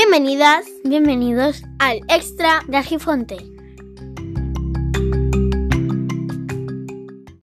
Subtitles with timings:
[0.00, 3.36] Bienvenidas, Bienvenidos al extra de Argifonte.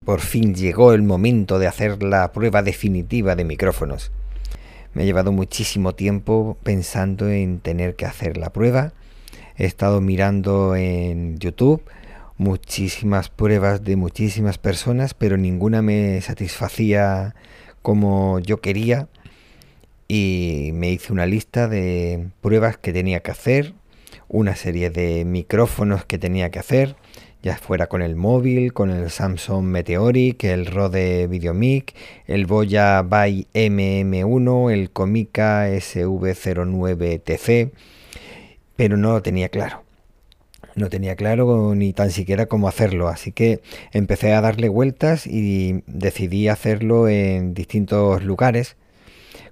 [0.05, 4.11] Por fin llegó el momento de hacer la prueba definitiva de micrófonos.
[4.93, 8.93] Me ha llevado muchísimo tiempo pensando en tener que hacer la prueba.
[9.57, 11.81] He estado mirando en YouTube
[12.37, 17.33] muchísimas pruebas de muchísimas personas, pero ninguna me satisfacía
[17.81, 19.07] como yo quería
[20.07, 23.73] y me hice una lista de pruebas que tenía que hacer,
[24.27, 26.95] una serie de micrófonos que tenía que hacer,
[27.43, 31.93] ya fuera con el móvil, con el Samsung Meteoric, el Rode Videomic,
[32.25, 37.71] el Boya By MM1, el Comica SV09TC,
[38.75, 39.83] pero no lo tenía claro.
[40.75, 45.83] No tenía claro ni tan siquiera cómo hacerlo, así que empecé a darle vueltas y
[45.85, 48.75] decidí hacerlo en distintos lugares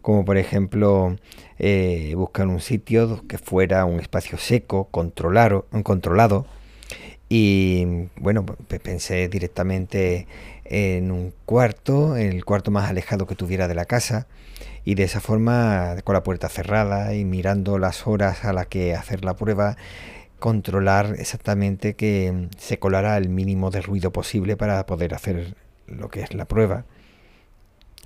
[0.02, 1.16] como por ejemplo
[1.60, 6.46] eh, buscar un sitio que fuera un espacio seco, controlado, controlado
[7.30, 8.46] y bueno,
[8.84, 10.27] pensé directamente
[10.66, 14.27] en un cuarto, el cuarto más alejado que tuviera de la casa
[14.84, 18.96] y de esa forma con la puerta cerrada y mirando las horas a las que
[18.96, 19.77] hacer la prueba
[20.40, 25.55] controlar exactamente que se colara el mínimo de ruido posible para poder hacer
[25.86, 26.84] lo que es la prueba.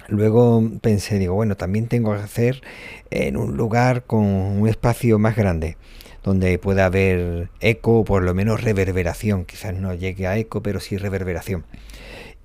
[0.08, 2.62] Luego pensé, digo, bueno, también tengo que hacer
[3.10, 5.78] en un lugar con un espacio más grande,
[6.24, 9.46] donde pueda haber eco o por lo menos reverberación.
[9.46, 11.66] Quizás no llegue a eco, pero sí reverberación.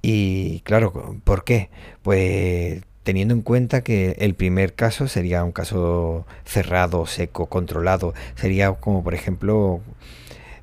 [0.03, 1.69] Y claro, ¿por qué?
[2.03, 8.15] Pues teniendo en cuenta que el primer caso sería un caso cerrado, seco, controlado.
[8.37, 9.81] Sería como, por ejemplo,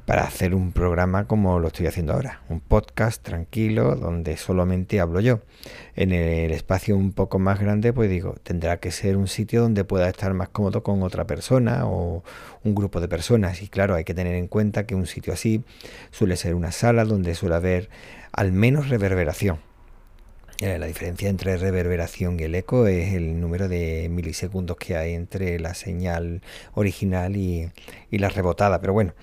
[0.07, 5.19] para hacer un programa como lo estoy haciendo ahora, un podcast tranquilo donde solamente hablo
[5.19, 5.41] yo.
[5.97, 9.83] En el espacio un poco más grande, pues digo, tendrá que ser un sitio donde
[9.83, 12.23] pueda estar más cómodo con otra persona o
[12.63, 13.61] un grupo de personas.
[13.61, 15.65] Y claro, hay que tener en cuenta que un sitio así
[16.09, 17.89] suele ser una sala donde suele haber
[18.31, 19.59] al menos reverberación.
[20.61, 25.15] Eh, la diferencia entre reverberación y el eco es el número de milisegundos que hay
[25.15, 26.41] entre la señal
[26.75, 27.69] original y,
[28.09, 28.79] y la rebotada.
[28.79, 29.13] Pero bueno,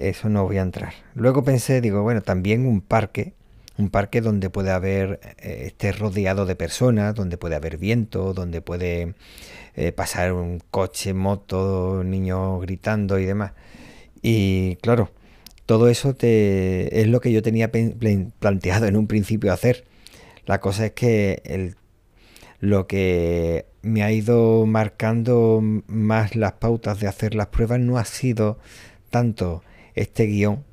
[0.00, 0.92] eso no voy a entrar.
[1.14, 3.34] Luego pensé, digo, bueno, también un parque,
[3.78, 8.60] un parque donde puede haber, eh, esté rodeado de personas, donde puede haber viento, donde
[8.60, 9.14] puede
[9.76, 13.52] eh, pasar un coche, moto, niños gritando y demás.
[14.22, 15.10] Y claro,
[15.66, 19.84] todo eso te, es lo que yo tenía planteado en un principio hacer.
[20.46, 21.76] La cosa es que el,
[22.60, 28.04] lo que me ha ido marcando más las pautas de hacer las pruebas no ha
[28.04, 28.58] sido
[29.10, 29.62] tanto
[30.00, 30.64] este guion,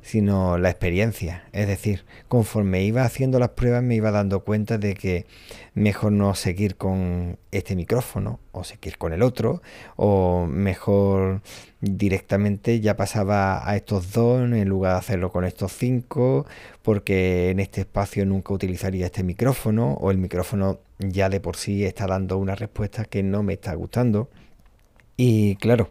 [0.00, 1.44] sino la experiencia.
[1.52, 5.26] Es decir, conforme iba haciendo las pruebas me iba dando cuenta de que
[5.74, 9.62] mejor no seguir con este micrófono o seguir con el otro,
[9.96, 11.42] o mejor
[11.80, 16.46] directamente ya pasaba a estos dos en lugar de hacerlo con estos cinco,
[16.82, 21.84] porque en este espacio nunca utilizaría este micrófono, o el micrófono ya de por sí
[21.84, 24.30] está dando una respuesta que no me está gustando.
[25.16, 25.90] Y claro,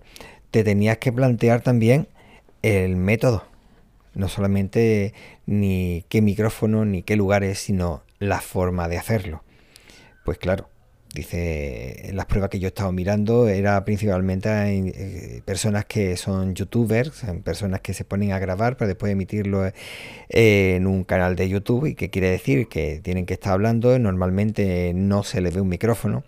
[0.51, 2.07] te tenías que plantear también
[2.65, 3.45] el método.
[4.15, 5.13] No solamente
[5.45, 9.43] ni qué micrófono ni qué lugares, sino la forma de hacerlo.
[10.23, 10.69] Pues claro,
[11.13, 17.23] dice, las pruebas que yo he estado mirando era principalmente eh, personas que son youtubers,
[17.43, 19.69] personas que se ponen a grabar para después emitirlo
[20.29, 24.93] en un canal de YouTube y que quiere decir que tienen que estar hablando, normalmente
[24.95, 26.23] no se les ve un micrófono,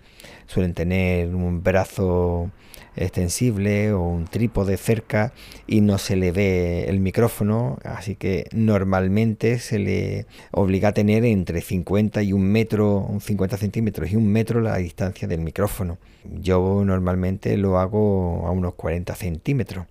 [0.46, 2.52] suelen tener un brazo
[2.97, 5.34] extensible o un trípode cerca
[5.66, 11.25] y no se le ve el micrófono, así que normalmente se le obliga a tener
[11.25, 15.97] entre 50 y un metro, 50 centímetros y un metro la distancia del micrófono.
[16.41, 19.85] Yo normalmente lo hago a unos 40 centímetros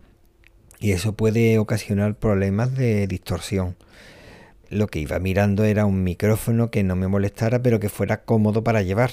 [0.78, 3.76] y eso puede ocasionar problemas de distorsión
[4.70, 8.64] lo que iba mirando era un micrófono que no me molestara, pero que fuera cómodo
[8.64, 9.12] para llevar.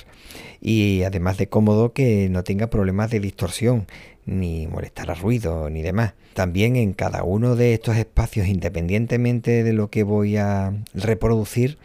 [0.61, 3.85] Y además de cómodo, que no tenga problemas de distorsión,
[4.25, 6.13] ni molestar ruido, ni demás.
[6.33, 11.77] También en cada uno de estos espacios, independientemente de lo que voy a reproducir,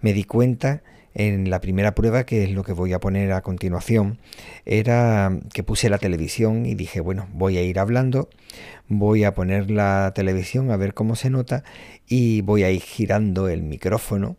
[0.00, 0.82] me di cuenta
[1.18, 4.18] en la primera prueba, que es lo que voy a poner a continuación,
[4.66, 8.28] era que puse la televisión y dije, bueno, voy a ir hablando,
[8.86, 11.64] voy a poner la televisión a ver cómo se nota
[12.06, 14.36] y voy a ir girando el micrófono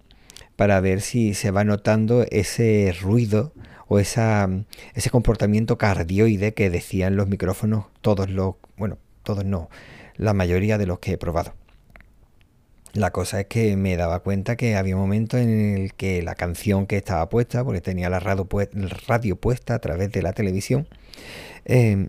[0.55, 3.53] para ver si se va notando ese ruido
[3.87, 9.69] o ese comportamiento cardioide que decían los micrófonos, todos los, bueno, todos no,
[10.15, 11.55] la mayoría de los que he probado.
[12.93, 16.35] La cosa es que me daba cuenta que había un momento en el que la
[16.35, 18.45] canción que estaba puesta, porque tenía la radio,
[19.35, 20.87] puesta a través de la televisión,
[21.65, 22.07] em,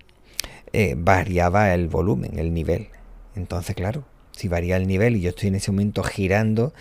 [0.72, 2.88] eh, variaba el volumen, el nivel.
[3.36, 6.72] Entonces, claro, si varía el nivel y yo estoy en ese momento girando,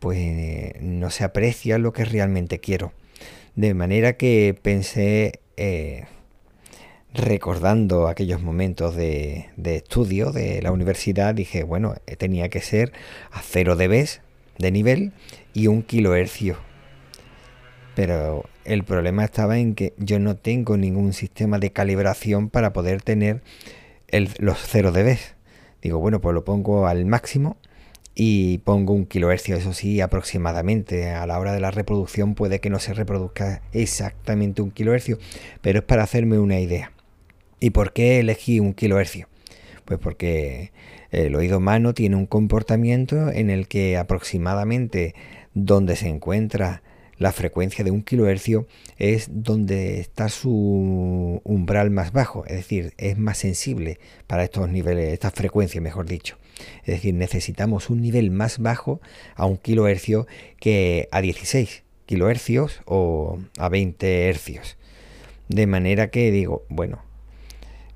[0.00, 2.92] pues no se aprecia lo que realmente quiero.
[3.54, 6.06] De manera que pensé, eh,
[7.14, 12.92] recordando aquellos momentos de, estudio de la universidad, dije, bueno, eh, tenía que ser
[13.30, 14.08] a 0 dB
[14.58, 15.12] de nivel
[15.52, 16.56] y un kilohercio.
[17.94, 23.02] Pero el problema estaba en que yo no tengo ningún sistema de calibración para poder
[23.02, 23.42] tener
[24.38, 25.18] los 0 dB.
[25.82, 27.56] Digo, bueno, pues lo pongo al máximo
[28.14, 31.10] y pongo un kilohercio, eso sí, aproximadamente.
[31.10, 35.18] A la hora de la reproducción puede que no se reproduzca exactamente un kilohercio,
[35.60, 36.91] pero es para hacerme una idea.
[37.62, 39.28] ¿Y por qué elegí un kilohercio?
[39.84, 40.72] Pues porque
[41.12, 45.14] el oído humano tiene un comportamiento en el que aproximadamente
[45.54, 46.82] donde se encuentra
[47.18, 48.66] la frecuencia de un kilohercio
[48.98, 55.12] es donde está su umbral más bajo, es decir, es más sensible para estos niveles,
[55.12, 56.38] estas frecuencias, mejor dicho.
[56.80, 59.00] Es decir, necesitamos un nivel más bajo
[59.36, 60.26] a un kilohercio
[60.58, 64.76] que a 16 kilohercios o a 20 hercios.
[65.48, 67.11] De manera que digo, bueno,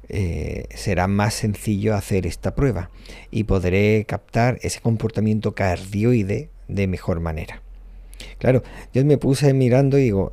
[0.08, 2.90] eh, será más sencillo hacer esta prueba
[3.30, 7.62] y podré captar ese comportamiento cardioide de mejor manera.
[8.38, 8.62] Claro,
[8.92, 10.30] yo me puse mirando y digo,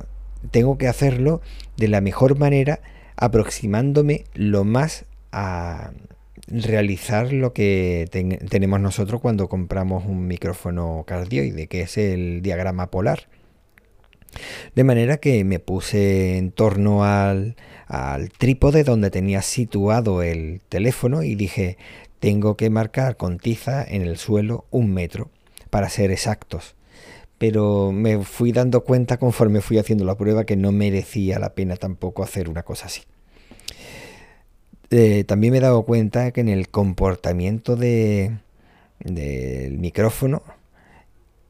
[0.50, 1.40] tengo que hacerlo
[1.76, 2.80] de la mejor manera
[3.16, 5.92] aproximándome lo más a
[6.46, 8.08] realizar lo que
[8.50, 13.28] tenemos nosotros cuando compramos un micrófono cardioide, que es el diagrama polar.
[14.74, 21.22] De manera que me puse en torno al, al trípode donde tenía situado el teléfono
[21.22, 21.76] y dije,
[22.20, 25.30] tengo que marcar con tiza en el suelo un metro
[25.70, 26.74] para ser exactos.
[27.38, 31.76] Pero me fui dando cuenta conforme fui haciendo la prueba que no merecía la pena
[31.76, 33.02] tampoco hacer una cosa así.
[34.90, 38.38] Eh, también me he dado cuenta que en el comportamiento del
[39.78, 40.42] micrófono,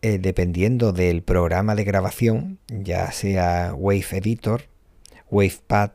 [0.04, 4.64] eh, dependiendo del programa de grabación, ya sea Wave Editor,
[5.30, 5.92] WavePad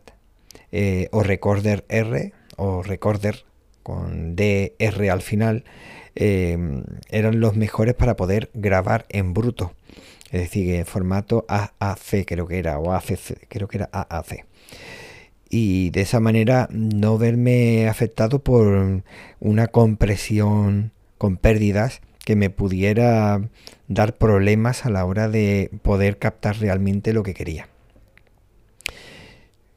[0.72, 3.46] eh, o Recorder R o Recorder
[3.84, 5.64] con DR al final,
[6.16, 9.74] em, eran los mejores para poder grabar en bruto.
[10.32, 14.48] Es decir, en formato AAC creo que era, o ACC, creo que era AAC
[15.52, 19.04] y de esa manera no verme afectado por
[19.40, 23.42] una compresión con pérdidas que me pudiera
[23.88, 27.70] dar problemas a la hora de poder captar realmente lo que quería.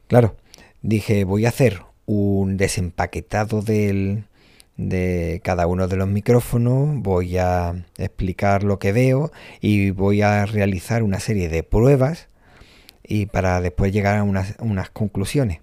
[0.07, 0.37] Claro,
[0.83, 4.25] dije voy a hacer un desempaquetado del,
[4.77, 9.33] de cada uno de los micrófonos, voy a explicar lo que veo
[9.63, 12.29] y voy a realizar una serie de pruebas
[13.03, 15.61] y para después llegar a unas, unas conclusiones.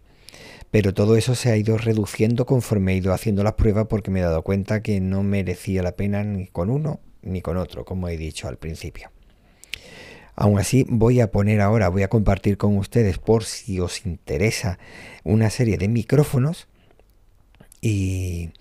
[0.72, 4.20] Pero todo eso se ha ido reduciendo conforme he ido haciendo las pruebas porque me
[4.20, 8.08] he dado cuenta que no merecía la pena ni con uno ni con otro, como
[8.08, 9.12] he dicho al principio.
[10.36, 14.80] Aún así, voy a poner ahora, voy a compartir con ustedes por si os interesa
[15.26, 16.70] una serie de micrófonos
[17.82, 18.52] y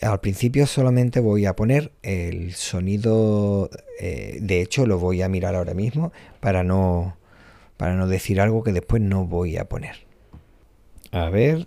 [0.00, 3.70] al principio solamente voy a poner el sonido,
[4.00, 7.16] eh, de hecho lo voy a mirar ahora mismo para no,
[7.76, 10.11] para no decir algo que después no voy a poner.
[11.12, 11.66] A ver.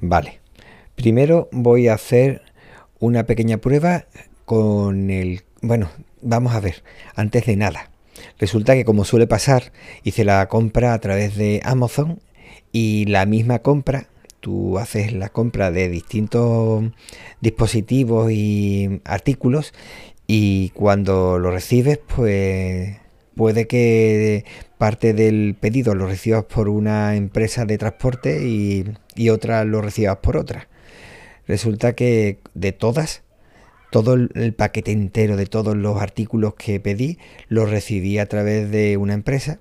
[0.00, 0.40] Vale.
[0.96, 2.42] Primero voy a hacer
[2.98, 4.06] una pequeña prueba
[4.44, 5.42] con el...
[5.60, 5.90] Bueno,
[6.22, 6.82] vamos a ver.
[7.14, 7.90] Antes de nada.
[8.38, 12.20] Resulta que como suele pasar, hice la compra a través de Amazon
[12.72, 14.08] y la misma compra,
[14.40, 16.84] tú haces la compra de distintos
[17.40, 19.74] dispositivos y artículos
[20.26, 22.96] y cuando lo recibes pues
[23.38, 24.44] puede que
[24.78, 30.36] parte del pedido lo recibas por una empresa de transporte y, otra lo recibas por
[30.36, 30.68] otra.
[31.46, 33.22] Resulta que de todas,
[33.92, 37.18] todo el paquete entero de todos los artículos que pedí
[37.48, 39.60] lo recibí a través de una empresa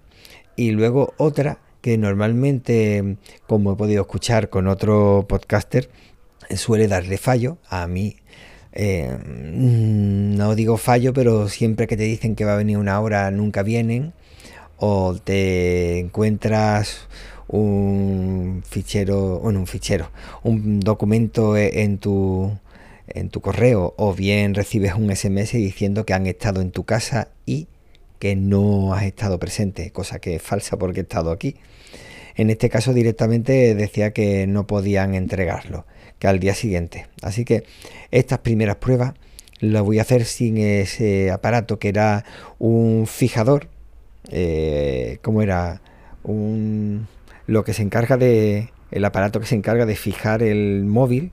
[0.56, 5.92] y luego otra que normalmente, como he podido escuchar con otro podcaster,
[6.56, 7.60] suele darle fallo.
[7.70, 8.18] A mí
[8.80, 13.32] eh, no digo fallo, pero siempre que te dicen que va a venir una hora
[13.32, 14.14] nunca vienen.
[14.78, 17.08] O te encuentras
[17.48, 20.12] un fichero, bueno, un fichero,
[20.44, 22.52] un documento e, en tu
[23.08, 23.96] en tu correo.
[23.98, 27.68] O bien recibes un SMS diciendo que han estado en tu casa y
[28.20, 31.56] que no has estado presente, cosa que es falsa porque he estado aquí.
[32.36, 35.86] En este caso directamente decía que no podían entregarlo,
[36.20, 37.08] que al día siguiente.
[37.22, 37.64] Así que
[38.12, 39.14] estas primeras pruebas
[39.60, 42.26] las voy a hacer sin ese aparato que era
[42.60, 43.70] un fijador
[44.30, 45.82] eh, ¿cómo era?
[46.24, 47.08] Un,
[47.46, 51.32] lo que se encarga de, el aparato que se encarga de fijar el móvil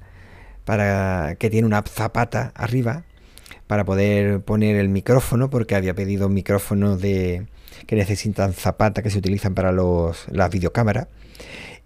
[0.65, 3.05] para que tiene una zapata arriba
[3.67, 7.47] para poder poner el micrófono porque había pedido micrófonos de
[7.87, 11.09] que necesitan zapata que se utilizan para los, las videocámaras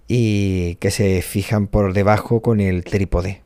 [0.08, 3.42] y que se fijan por debajo con el trípode.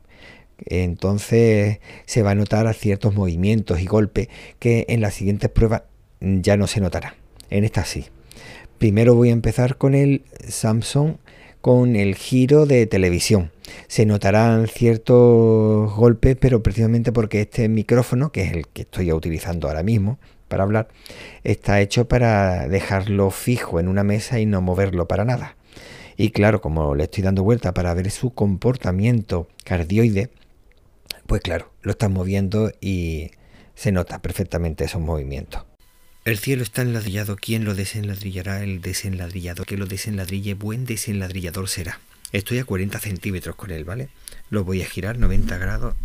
[0.65, 4.29] Entonces se va a notar ciertos movimientos y golpes
[4.59, 5.83] que en las siguientes pruebas
[6.21, 7.15] ya no se notará.
[7.49, 8.05] En esta sí.
[8.77, 11.15] Primero voy a empezar con el Samsung
[11.63, 13.51] con el giro de televisión.
[13.87, 19.69] Se notarán ciertos golpes, pero precisamente porque este micrófono, que es el que estoy utilizando
[19.69, 20.89] ahora mismo para hablar,
[21.45, 25.55] está hecho para dejarlo fijo en una mesa y no moverlo para nada.
[26.17, 30.29] Y claro, como le estoy dando vuelta para ver su comportamiento cardioide,
[31.27, 33.31] pues claro, lo están moviendo y
[33.75, 35.63] se nota perfectamente esos movimientos.
[36.25, 38.63] El cielo está enladrillado, ¿quién lo desenladrillará?
[38.63, 41.99] El desenladrillador que lo desenladrille, buen desenladrillador será.
[42.31, 44.09] Estoy a 40 centímetros con él, ¿vale?
[44.49, 45.95] Lo voy a girar 90 grados.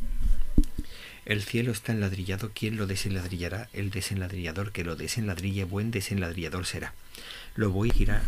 [1.24, 3.68] El cielo está enladrillado, ¿quién lo desenladrillará?
[3.72, 6.94] El desenladrillador que lo desenladrille, buen desenladrillador será.
[7.54, 8.22] Lo voy a girar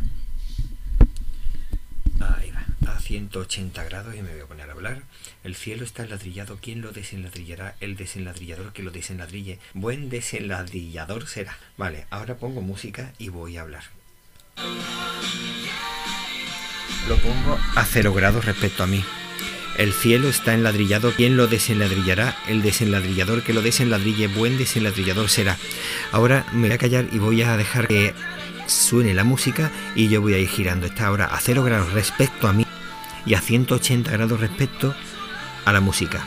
[2.20, 5.02] Ahí va, a 180 grados y me voy a poner a hablar.
[5.42, 7.76] El cielo está enladrillado, ¿quién lo desenladrillará?
[7.80, 9.58] El desenladrillador que lo desenladrille.
[9.74, 11.58] Buen desenladrillador será.
[11.76, 13.84] Vale, ahora pongo música y voy a hablar.
[17.08, 19.02] Lo pongo a 0 grados respecto a mí.
[19.78, 22.36] El cielo está enladrillado, ¿quién lo desenladrillará?
[22.48, 25.56] El desenladrillador que lo desenladrille, buen desenladrillador será.
[26.12, 28.12] Ahora me voy a callar y voy a dejar que
[28.70, 30.86] suene la música y yo voy a ir girando.
[30.86, 32.64] esta ahora a 0 grados respecto a mí
[33.26, 34.94] y a 180 grados respecto
[35.64, 36.24] a la música.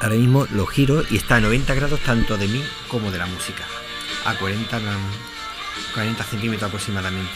[0.00, 3.26] Ahora mismo lo giro y está a 90 grados tanto de mí como de la
[3.26, 3.64] música.
[4.24, 4.80] A 40,
[5.94, 7.32] 40 centímetros aproximadamente.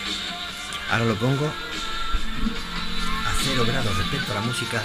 [0.90, 4.82] Ahora lo pongo a 0 grados respecto a la música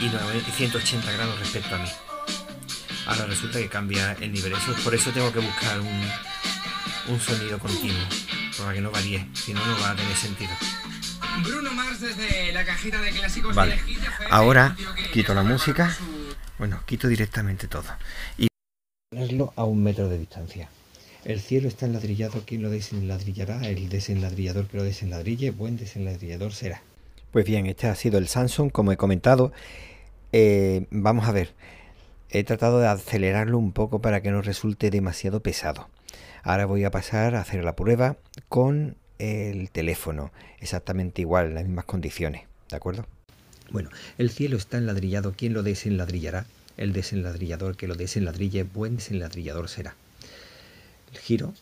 [0.00, 0.08] y
[0.52, 1.88] 180 grados respecto a mí.
[3.06, 4.52] Ahora resulta que cambia el nivel.
[4.52, 6.08] Eso, por eso tengo que buscar un,
[7.08, 8.06] un sonido continuo
[8.58, 10.50] para que no varíe, si no, no va a tener sentido.
[11.42, 13.78] Bruno Mars desde la cajita de clásicos vale.
[14.30, 14.76] Ahora
[15.12, 15.96] quito la música,
[16.58, 17.88] bueno, quito directamente todo
[18.38, 18.46] y
[19.10, 20.68] ponerlo a un metro de distancia.
[21.24, 23.66] El cielo está enladrillado, ¿quién lo desenladrillará?
[23.66, 26.82] El desenladrillador que lo desenladrille, buen desenladrillador será.
[27.30, 29.50] Pues bien, este ha sido el Samsung, como he comentado.
[30.32, 31.54] Eh, vamos a ver,
[32.28, 35.88] he tratado de acelerarlo un poco para que no resulte demasiado pesado.
[36.46, 38.18] Ahora voy a pasar a hacer la prueba
[38.50, 43.06] con el teléfono, exactamente igual, en las mismas condiciones, ¿de acuerdo?
[43.70, 46.44] Bueno, el cielo está enladrillado, ¿quién lo desenladrillará?
[46.76, 49.94] El desenladrillador que lo desenladrille, buen desenladrillador será.
[51.14, 51.54] El giro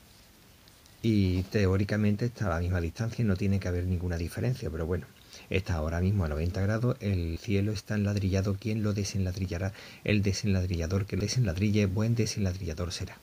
[1.01, 5.07] y teóricamente está a la misma distancia, no tiene que haber ninguna diferencia, pero bueno,
[5.49, 9.73] está ahora mismo a 90 grados, el cielo está enladrillado, ¿quién lo desenladrillará?
[10.03, 13.17] El desenladrillador que lo desenladrille, buen desenladrillador será.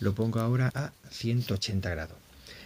[0.00, 2.16] Lo pongo ahora a 180 grados.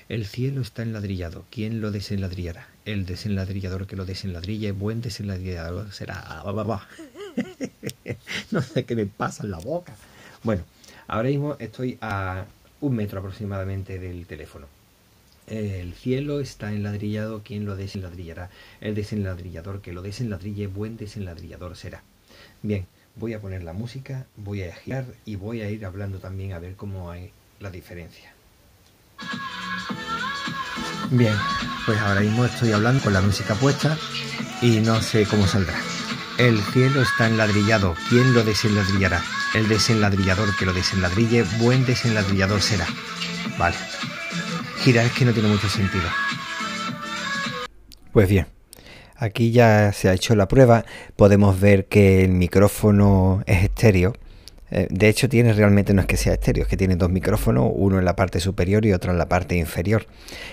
[0.08, 1.44] El cielo está enladrillado.
[1.50, 2.68] ¿Quién lo desenladrillará?
[2.84, 6.44] El desenladrillador que lo desenladrille, buen desenladrillador será.
[8.52, 9.96] no sé qué me pasa en la boca.
[10.44, 10.62] Bueno,
[11.08, 12.44] ahora mismo estoy a
[12.80, 14.68] un metro aproximadamente del teléfono.
[15.48, 18.48] El cielo está enladrillado, ¿quién lo desenladrillará?
[18.80, 22.04] El desenladrillador que lo desenladrille, buen desenladrillador será.
[22.62, 22.86] Bien,
[23.16, 26.58] voy a poner la música, voy a girar y voy a ir hablando también a
[26.58, 27.30] ver cómo hay
[27.60, 28.32] la diferencia.
[31.10, 31.34] Bien,
[31.86, 33.96] pues ahora mismo estoy hablando con la música puesta
[34.62, 35.74] y no sé cómo saldrá.
[36.38, 39.22] El cielo está enladrillado, ¿quién lo desenladrillará?
[39.54, 42.86] El desenladrillador que lo desenladrille, buen desenladrillador será.
[43.56, 43.76] Vale.
[44.82, 46.08] Girar es que no tiene mucho sentido.
[48.12, 48.46] Pues bien,
[49.24, 50.84] Aquí ya se ha hecho la prueba,
[51.16, 54.12] podemos ver que el micrófono es estéreo.
[54.70, 57.72] Eh, de hecho, tiene realmente no es que sea estéreo, es que tiene dos micrófonos,
[57.74, 60.06] uno en la parte superior y otro en la parte inferior.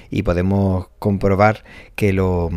[0.10, 2.50] Y podemos comprobar que lo,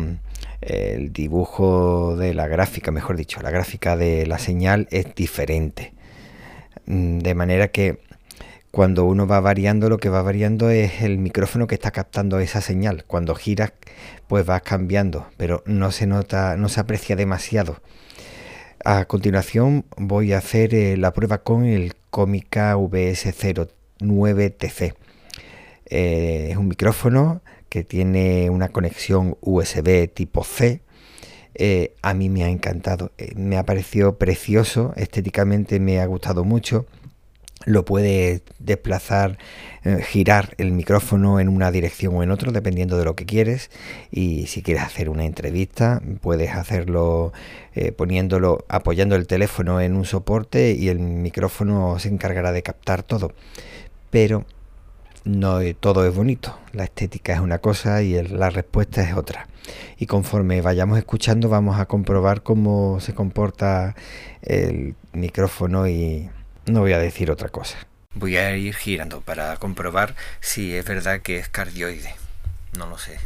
[0.61, 5.93] el dibujo de la gráfica, mejor dicho, la gráfica de la señal es diferente.
[6.85, 7.99] Mm, de manera que
[8.75, 12.59] cuando uno va variando, lo que va variando es el micrófono que está captando esa
[12.59, 13.05] señal.
[13.05, 13.71] Cuando giras,
[14.27, 17.77] pues vas cambiando, pero no se nota, no se aprecia demasiado.
[18.83, 24.93] A continuación voy a hacer eh, la prueba con el Comica VS09TC.
[25.85, 30.81] Eh, es un micrófono que tiene una conexión USB tipo C.
[31.53, 36.85] Eh, a mí me ha encantado, me ha parecido precioso, estéticamente me ha gustado mucho
[37.65, 39.37] lo puedes desplazar,
[39.83, 43.69] eh, girar el micrófono en una dirección o en otra, dependiendo de lo que quieres.
[44.11, 47.33] Y si quieres hacer una entrevista, puedes hacerlo
[47.73, 53.03] eh, poniéndolo, apoyando el teléfono en un soporte y el micrófono se encargará de captar
[53.03, 53.33] todo.
[54.11, 54.45] Pero
[55.25, 56.57] no todo es bonito.
[56.71, 59.47] La estética es una cosa y la respuesta es otra.
[59.97, 63.95] Y conforme vayamos escuchando, vamos a comprobar cómo se comporta
[64.43, 66.29] el micrófono y
[66.65, 67.77] no voy a decir otra cosa.
[68.13, 72.15] Voy a ir girando para comprobar si es verdad que es cardioide.
[72.77, 73.19] No lo sé.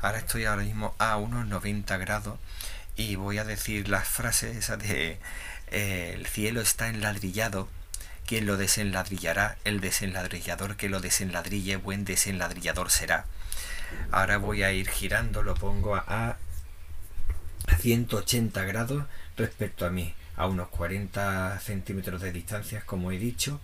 [0.00, 2.38] Ahora estoy ahora mismo a unos 90 grados
[2.96, 5.18] y voy a decir las frases esas de
[5.70, 7.68] eh, el cielo está enladrillado.
[8.26, 13.24] Quien lo desenladrillará, el desenladrillador que lo desenladrille, buen desenladrillador será.
[14.12, 16.36] Ahora voy a ir girando, lo pongo a
[17.80, 19.04] 180 grados
[19.36, 23.60] respecto a mí a unos 40 centímetros de distancia, como he dicho,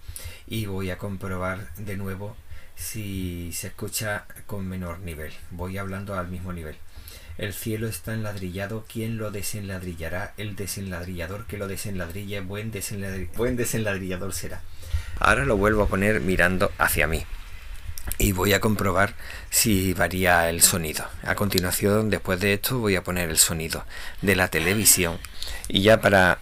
[0.46, 2.36] y voy a comprobar de nuevo
[2.74, 5.32] si se escucha con menor nivel.
[5.50, 6.76] Voy hablando al mismo nivel.
[7.38, 10.32] El cielo está enladrillado, ¿quién lo desenladrillará?
[10.38, 12.72] El desenladrillador que lo desenladrille, buen,
[13.36, 14.62] buen desenladrillador será.
[15.18, 17.24] Ahora lo vuelvo a poner mirando hacia mí
[18.18, 19.14] y voy a comprobar
[19.50, 21.06] si varía el sonido.
[21.22, 23.84] A continuación, después de esto, voy a poner el sonido
[24.22, 25.18] de la televisión
[25.68, 26.38] y ya para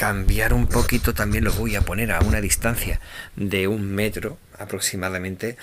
[0.00, 3.00] cambiar un poquito también lo voy a poner a una distancia
[3.36, 5.58] de un metro aproximadamente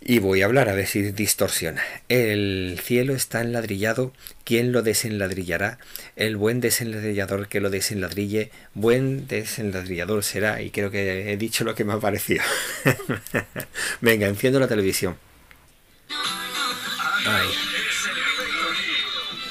[0.00, 1.82] y voy a hablar a ver si distorsiona.
[2.08, 4.12] El cielo está enladrillado,
[4.44, 5.78] ¿quién lo desenladrillará?
[6.14, 10.62] El buen desenladrillador que lo desenladrille, buen desenladrillador será.
[10.62, 12.44] Y creo que he dicho lo que me ha parecido.
[14.00, 15.16] Venga, enciendo la televisión.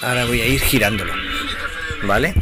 [0.02, 1.14] Ahora voy a ir girándolo.
[2.04, 2.34] ¿Vale?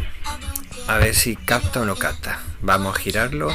[0.89, 2.39] A ver si capta o no capta.
[2.63, 3.51] Vamos a girarlo.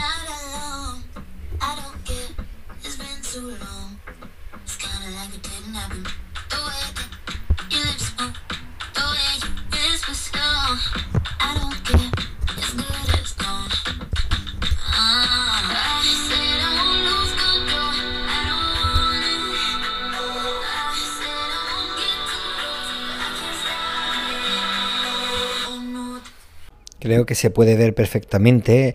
[27.04, 28.95] Creo que se puede ver perfectamente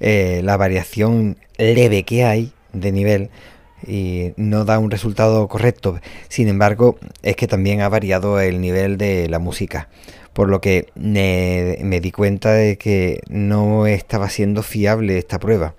[0.00, 3.28] eh, la variación leve que hay de nivel
[3.86, 6.00] y no da un resultado correcto.
[6.30, 9.90] Sin embargo, es que también ha variado el nivel de la música,
[10.32, 15.74] por lo que me, me, di cuenta de que no estaba siendo fiable esta prueba.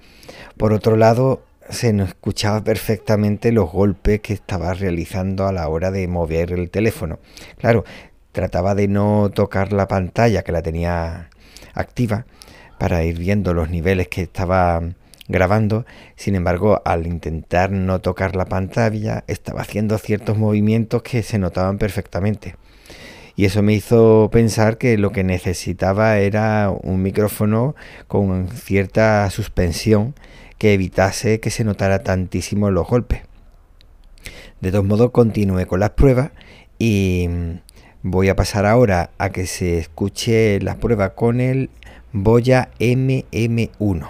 [0.58, 5.90] Por otro lado, se nos escuchaba perfectamente los golpes que estaba realizando a la hora
[5.90, 7.18] de mover el teléfono.
[7.58, 7.86] Claro,
[8.34, 11.32] trataba de no tocar la pantalla que la tenía
[11.74, 12.26] activa
[12.80, 14.82] para ir viendo los niveles que estaba
[15.28, 15.86] grabando.
[16.16, 21.78] Sin embargo, al intentar no tocar la pantalla, estaba haciendo ciertos movimientos que se notaban
[21.78, 22.56] perfectamente.
[23.36, 27.76] Y eso me hizo pensar que lo que necesitaba era un micrófono
[28.08, 30.14] con cierta suspensión
[30.58, 33.22] que evitase que se notara tantísimo los golpes.
[34.60, 36.32] De todos modos, continué con las pruebas
[36.78, 37.28] y
[38.04, 41.70] Voy a pasar ahora a que se escuche la prueba con el
[42.12, 44.10] Boya MM1.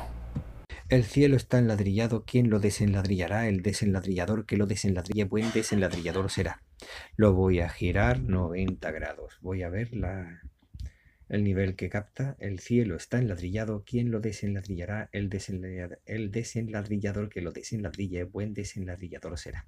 [0.88, 3.50] El cielo está enladrillado, ¿quién lo desenladrillará?
[3.50, 6.64] El desenladrillador que lo desenladrille, buen desenladrillador será.
[7.18, 9.38] Lo voy a girar 90 grados.
[9.42, 10.42] Voy a ver la,
[11.28, 12.38] el nivel que capta.
[12.40, 15.10] El cielo está enladrillado, ¿quién lo desenladrillará?
[15.12, 15.30] El
[16.06, 19.68] el desenladrillador que lo desenladrille, buen desenladrillador será.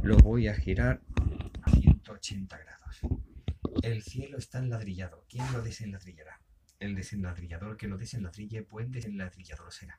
[0.00, 1.00] Lo voy a girar
[1.62, 3.00] a 180 grados.
[3.80, 5.24] El cielo está enladrillado.
[5.28, 6.40] ¿Quién lo desenladrillará?
[6.78, 9.98] El desenladrillador que lo desenladrille, buen desenladrillador será.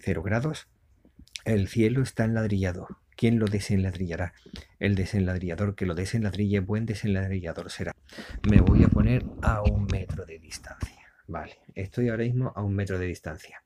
[0.00, 0.68] Cero grados.
[1.44, 2.86] El cielo está enladrillado.
[3.16, 4.32] ¿Quién lo desenladrillará?
[4.78, 7.92] El desenladrillador que lo desenladrille, buen desenladrillador será.
[8.48, 11.10] Me voy a poner a un metro de distancia.
[11.26, 13.62] Vale, estoy ahora mismo a un metro de distancia.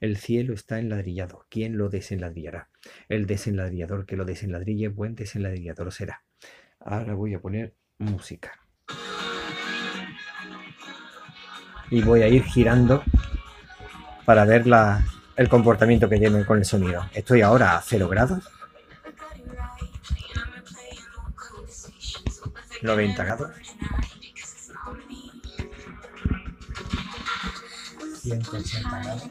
[0.00, 1.46] El cielo está enladrillado.
[1.48, 2.68] ¿Quién lo desenladrillará?
[3.08, 6.24] El desenladrillador que lo desenladrille, buen desenladrillador será.
[6.80, 8.52] Ahora voy a poner música.
[11.90, 13.02] Y voy a ir girando
[14.24, 15.04] para ver la,
[15.36, 17.08] el comportamiento que tiene con el sonido.
[17.14, 18.44] Estoy ahora a 0 grados.
[22.82, 23.50] 90 grados.
[28.22, 29.22] 180 grados.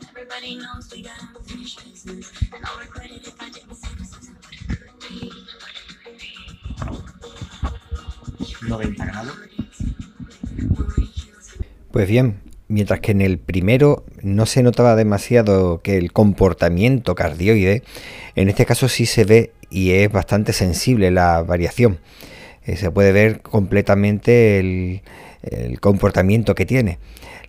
[8.68, 9.34] 90 grados.
[11.92, 17.84] Pues bien, mientras que en el primero no se notaba demasiado que el comportamiento cardioide,
[18.36, 22.00] en este caso sí se ve y es bastante sensible la variación.
[22.66, 25.02] Eh, se puede ver completamente el,
[25.80, 26.98] comportamiento que tiene.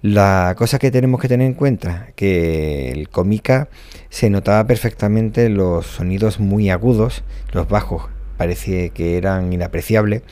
[0.03, 3.69] La cosa que tenemos que tener en cuenta, que el cómica
[4.11, 10.23] se notaba perfectamente los sonidos muy agudos, los bajos parece que eran inapreciables.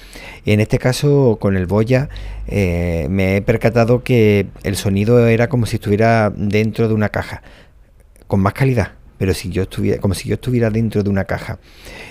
[0.44, 2.08] Y en este caso, con el Boya,
[2.46, 7.42] eh, me he percatado que el sonido era como si estuviera dentro de una caja,
[8.26, 11.58] con más calidad, pero si yo estuviera, como si yo estuviera dentro de una caja.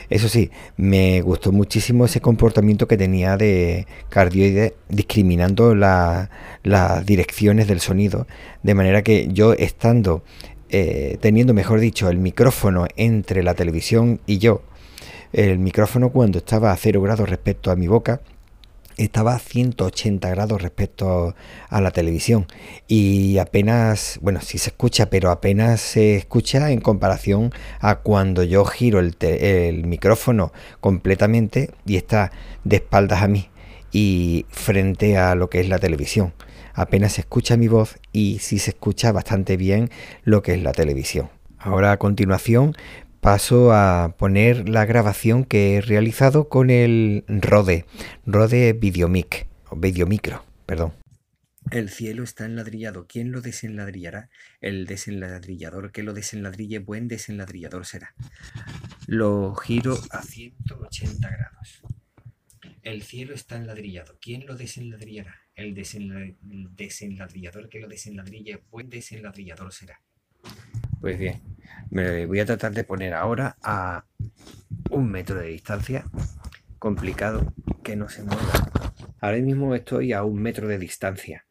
[0.10, 7.79] Eso sí, me gustó muchísimo ese comportamiento que tenía de cardioide discriminando las direcciones del
[7.79, 8.27] sonido,
[8.63, 10.23] de manera que yo estando,
[10.69, 14.63] eh, teniendo, mejor dicho, el micrófono entre la televisión y yo,
[15.34, 18.22] el micrófono cuando estaba a 0 grados respecto a mi boca,
[18.98, 21.36] estaba a 180 grados respecto
[21.69, 22.46] a la televisión
[22.88, 28.63] y apenas, bueno, sí se escucha, pero apenas se escucha en comparación a cuando yo
[28.65, 32.32] giro el, micrófono completamente y está
[32.63, 33.50] de espaldas a mí
[33.91, 36.34] y frente a lo que es la televisión.
[36.76, 39.89] Apenas se escucha mi voz y sí se escucha bastante bien
[40.24, 41.30] lo que es la televisión.
[41.60, 42.76] Ahora a continuación
[43.23, 47.86] paso a poner la grabación que he realizado con el Rode,
[48.25, 50.91] Rode Videomic, o Videomicro, perdón.
[51.71, 53.07] El cielo está enladrillado.
[53.07, 54.29] ¿Quién lo desenladrillará?
[54.59, 58.13] El desenladrillador que lo desenladrille, buen desenladrillador será.
[59.07, 61.81] Lo giro a 180 grados.
[62.81, 64.17] El cielo está enladrillado.
[64.19, 65.39] ¿Quién lo desenladrillará?
[65.55, 70.01] El, desenladrillador que lo desenladrille, buen desenladrillador será.
[70.99, 71.41] Pues bien,
[71.93, 74.06] me voy a tratar de poner ahora a
[74.89, 76.06] un metro de distancia.
[76.79, 77.53] Complicado
[77.84, 78.71] que no se mueva.
[79.21, 81.45] Ahora mismo estoy a un metro de distancia.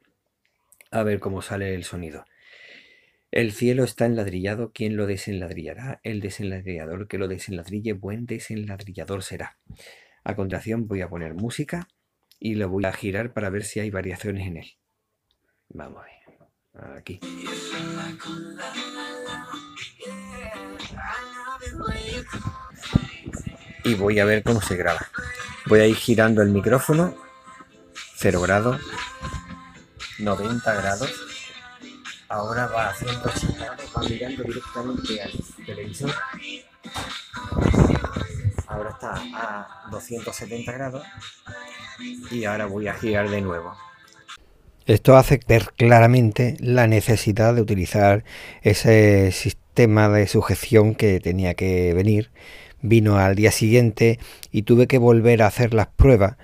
[0.91, 2.25] A ver cómo sale el sonido.
[3.31, 6.01] El cielo está enladrillado, ¿quién lo desenladrillará?
[6.03, 9.59] El desenladrillador que lo desenladrille, buen desenladrillador será.
[10.25, 11.89] A continuación voy a poner música
[12.41, 14.67] y lo voy a girar para ver si hay variaciones en él.
[15.69, 16.99] Vamos a ver.
[16.99, 17.21] Aquí.
[23.85, 25.07] Y voy a ver cómo se graba.
[25.67, 27.15] Voy a ir girando el micrófono.
[28.17, 28.81] 0 grados.
[30.19, 31.13] 90 grados.
[32.29, 33.85] Ahora va a 180 grados.
[33.97, 35.33] Va mirando directamente al
[35.67, 36.15] televisor.
[38.67, 41.07] Ahora está a 270 grados.
[42.31, 43.77] Y ahora voy a girar de nuevo.
[44.87, 48.25] Esto hace ver claramente la necesidad de utilizar
[48.63, 52.31] ese sistema de sujeción que tenía que venir.
[52.83, 54.19] Vino al día siguiente
[54.51, 56.37] y tuve que volver a hacer las pruebas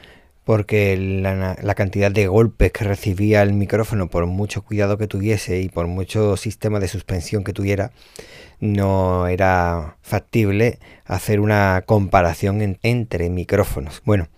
[0.48, 5.68] porque la, cantidad de golpes que recibía el micrófono, por mucho cuidado que tuviese y
[5.68, 7.90] por mucho sistema de suspensión que tuviera,
[8.58, 14.00] no era factible hacer una comparación entre micrófonos.
[14.06, 14.28] Bueno,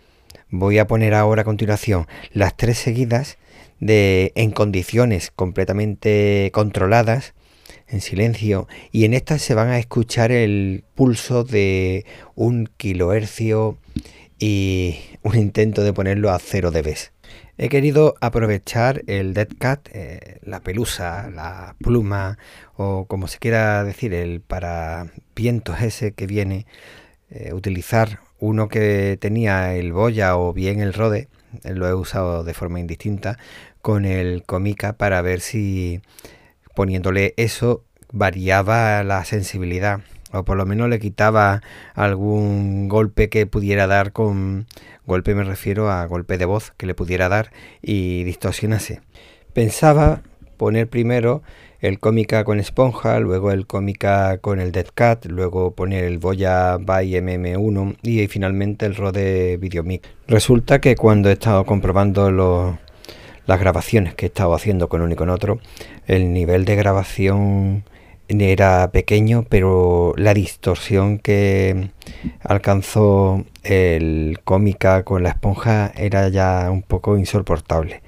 [0.51, 3.39] voy a poner ahora a continuación las tres seguidas
[3.79, 7.35] de, en condiciones completamente controladas,
[7.91, 13.79] en silencio, y en estas se van a escuchar el pulso de un kilohercio
[14.39, 16.97] y un intento de ponerlo a 0 dB.
[17.59, 22.39] He querido aprovechar el Dead Cat, eh, la pelusa, la pluma
[22.77, 26.65] o como se quiera decir, el para vientos ese que viene,
[27.29, 31.29] eh, utilizar uno que tenía el Boya o bien el Rode,
[31.65, 33.39] lo he usado de forma indistinta,
[33.83, 36.01] con el Comica para ver si
[36.81, 40.01] poniéndole eso variaba la sensibilidad
[40.33, 41.61] o por lo menos le quitaba
[41.95, 44.65] algún golpe que pudiera dar con
[45.05, 49.03] golpe me refiero a golpe de voz que le pudiera dar y distorsionase.
[49.53, 50.23] Pensaba
[50.57, 51.43] poner primero
[51.81, 56.79] el cómica con esponja, luego el cómica con el Dead Cat, luego poner el Boya
[56.79, 60.09] by MM1 y finalmente el Rode Videomic.
[60.27, 62.77] Resulta que cuando he estado comprobando los
[63.51, 65.59] las grabaciones que he estado haciendo con uno y con otro,
[66.07, 67.83] el nivel de grabación
[68.29, 71.91] era pequeño, pero la distorsión que
[72.45, 78.03] alcanzó el cómica con la esponja era ya un poco insoportable.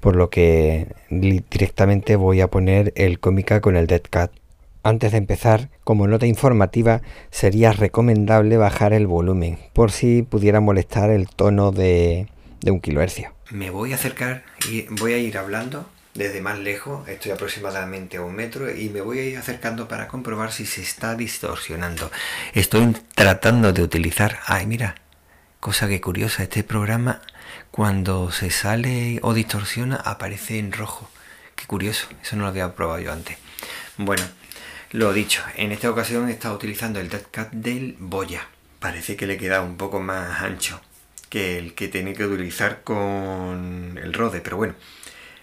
[0.00, 4.32] Por lo que directamente voy a poner el cómica con el Dead Cat.
[4.82, 11.10] Antes de empezar, como nota informativa, sería recomendable bajar el volumen, por si pudiera molestar
[11.10, 12.26] el tono de,
[12.60, 17.08] de un kilohercio me voy a acercar y voy a ir hablando desde más lejos,
[17.08, 20.82] estoy aproximadamente a un metro y me voy a ir acercando para comprobar si se
[20.82, 22.10] está distorsionando.
[22.54, 24.96] Estoy tratando de utilizar, ay mira,
[25.60, 27.22] cosa que curiosa, este programa
[27.70, 31.08] cuando se sale o distorsiona aparece en rojo.
[31.54, 33.38] Qué curioso, eso no lo había probado yo antes.
[33.96, 34.24] Bueno,
[34.90, 38.48] lo dicho, en esta ocasión he estado utilizando el Deadcat del Boya.
[38.80, 40.80] Parece que le queda un poco más ancho
[41.28, 44.74] que el que tiene que utilizar con el Rode, pero bueno,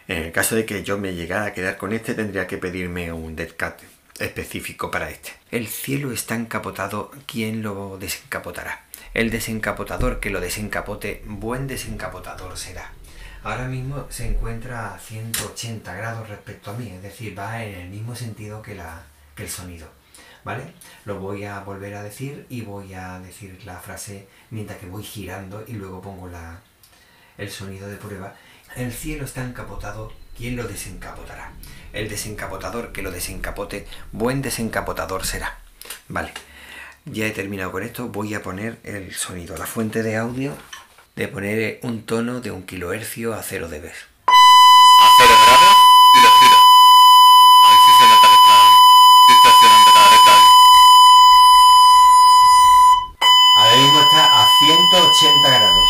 [0.07, 3.11] en el caso de que yo me llegara a quedar con este, tendría que pedirme
[3.11, 3.81] un Deadcat
[4.19, 5.33] específico para este.
[5.51, 8.85] El cielo está encapotado, ¿quién lo desencapotará?
[9.13, 12.91] El desencapotador que lo desencapote, buen desencapotador será.
[13.43, 17.89] Ahora mismo se encuentra a 180 grados respecto a mí, es decir, va en el
[17.89, 19.03] mismo sentido que, la,
[19.35, 19.87] que el sonido.
[20.45, 20.73] ¿Vale?
[21.03, 25.03] Lo voy a volver a decir y voy a decir la frase mientras que voy
[25.03, 26.61] girando y luego pongo la,
[27.37, 28.35] el sonido de prueba.
[28.75, 31.51] El cielo está encapotado, ¿quién lo desencapotará?
[31.93, 35.57] El desencapotador que lo desencapote, buen desencapotador será.
[36.09, 36.31] Vale,
[37.05, 40.53] ya he terminado con esto, voy a poner el sonido, la fuente de audio,
[41.15, 43.85] de poner un tono de un kilohercio a 0 dB.
[43.87, 45.77] A 0 grados
[46.13, 46.57] y lo giro.
[47.63, 48.57] A ver si se nota que está
[49.27, 50.49] distorsionando cada vez que hablo.
[53.85, 55.89] Está a 180 grados.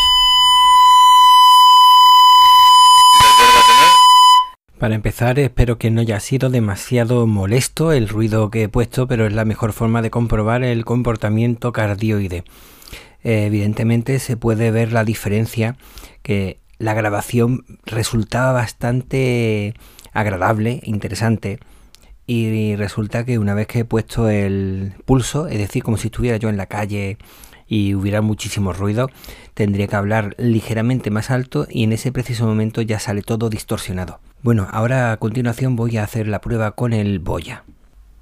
[4.78, 9.26] Para empezar, espero que no haya sido demasiado molesto el ruido que he puesto, pero
[9.26, 12.44] es la mejor forma de comprobar el comportamiento cardioide.
[13.24, 15.78] Evidentemente se puede ver la diferencia,
[16.22, 19.72] que la grabación resultaba bastante
[20.12, 21.60] agradable, interesante,
[22.26, 26.36] y resulta que una vez que he puesto el pulso, es decir, como si estuviera
[26.36, 27.16] yo en la calle
[27.68, 29.10] y hubiera muchísimo ruido,
[29.54, 34.20] tendría que hablar ligeramente más alto y en ese preciso momento ya sale todo distorsionado.
[34.42, 37.64] Bueno, ahora a continuación voy a hacer la prueba con el Boya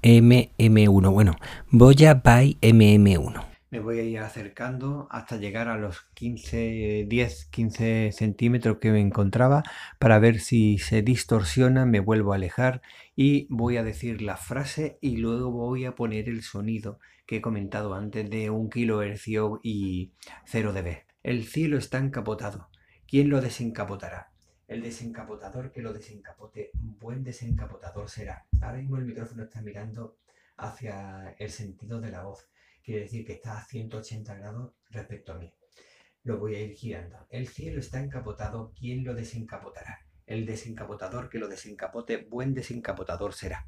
[0.01, 1.11] MM1.
[1.11, 1.35] Bueno,
[1.71, 3.45] Boya by MM1.
[3.71, 9.01] Me voy a ir acercando hasta llegar a los 15, 10, 15 centímetros que me
[9.01, 9.63] encontraba
[9.99, 12.81] para ver si se distorsiona, me vuelvo a alejar
[13.15, 17.41] y voy a decir la frase y luego voy a poner el sonido que he
[17.41, 20.13] comentado antes de un kilohercio y
[20.45, 21.05] 0 dB.
[21.23, 22.69] El cielo está encapotado.
[23.07, 24.31] ¿Quién lo desencapotará?
[24.67, 28.45] El desencapotador que lo desencapote, buen desencapotador será.
[28.61, 30.17] Ahora mismo el micrófono está mirando
[30.57, 32.49] hacia el sentido de la voz.
[32.83, 35.53] Quiere decir que está a 180 grados respecto a mí.
[36.23, 37.27] Lo voy a ir girando.
[37.29, 38.71] El cielo está encapotado.
[38.77, 39.99] ¿Quién lo desencapotará?
[40.25, 43.67] El desencapotador que lo desencapote, buen desencapotador será.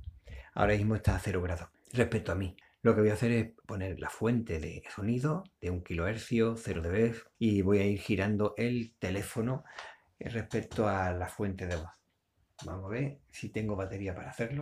[0.53, 2.55] Ahora mismo está a 0 grados respecto a mí.
[2.87, 6.81] Lo que voy a hacer es poner la fuente de sonido de un kilohercio, 0
[6.81, 9.65] dB, y voy a ir girando el teléfono
[10.21, 11.91] respecto a la fuente de voz.
[12.65, 14.61] Vamos a ver si tengo batería para hacerlo.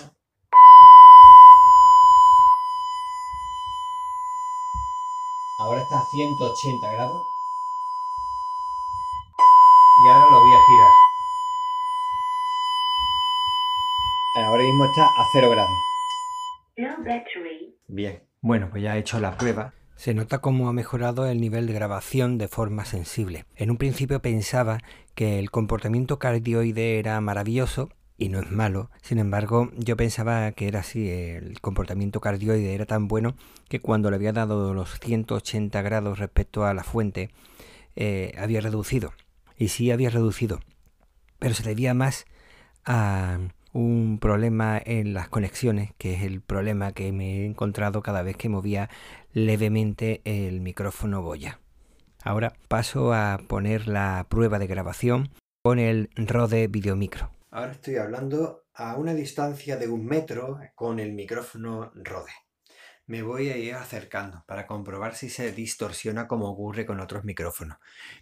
[5.60, 7.22] Ahora está a 180 grados.
[10.04, 10.92] Y ahora lo voy a girar.
[14.48, 15.78] Ahora mismo está a 0 grados.
[16.78, 17.75] No battery.
[17.88, 18.24] Bien.
[18.42, 19.74] Bueno, pues ya he hecho la prueba.
[19.96, 23.46] Se nota cómo ha mejorado el nivel de grabación de forma sensible.
[23.56, 24.80] En un principio pensaba
[25.16, 28.92] que el comportamiento cardioide era maravilloso y no es malo.
[29.02, 33.36] Sin embargo, yo pensaba que era así, el comportamiento cardioide era tan bueno
[33.70, 37.30] que cuando le había dado los 180 grados respecto a la fuente,
[37.96, 39.14] eh, había reducido.
[39.58, 40.60] Y sí había reducido,
[41.40, 42.26] pero se debía más
[42.84, 43.40] a
[43.76, 48.38] un problema en las conexiones, que es el problema que me he encontrado cada vez
[48.38, 48.90] que movía
[49.34, 51.60] levemente el micrófono Boya.
[52.24, 55.30] Ahora paso a poner la prueba de grabación
[55.62, 57.30] con el Rode Videomicro.
[57.52, 62.32] Ahora estoy hablando a una distancia de un metro con el micrófono Rode.
[63.08, 67.78] Me voy a ir acercando para comprobar si se distorsiona como ocurre con otros micrófonos.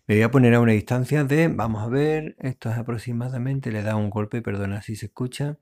[0.07, 3.81] Me voy a poner a una distancia de, vamos a ver, esto es aproximadamente, le
[3.81, 5.57] da un golpe, perdona si se escucha,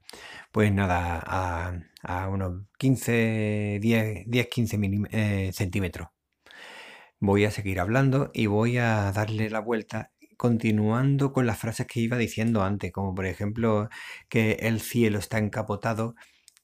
[0.51, 1.21] pues nada,
[2.03, 6.09] a, unos 15, 10, 10 15 milim- eh, centímetros.
[7.19, 11.99] Voy a seguir hablando y voy a darle la vuelta continuando con las frases que
[11.99, 13.89] iba diciendo antes, como por ejemplo
[14.27, 16.15] que el cielo está encapotado.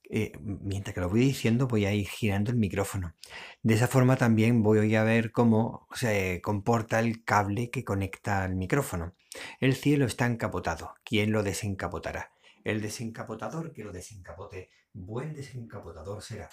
[0.09, 3.13] Eh, mientras que lo voy diciendo voy a ir girando el micrófono.
[3.61, 8.55] De esa forma también voy a ver cómo se comporta el cable que conecta al
[8.55, 9.15] micrófono.
[9.59, 10.95] El cielo está encapotado.
[11.03, 12.31] ¿Quién lo desencapotará?
[12.63, 14.69] El desencapotador que lo desencapote.
[14.93, 16.49] Buen desencapotador será.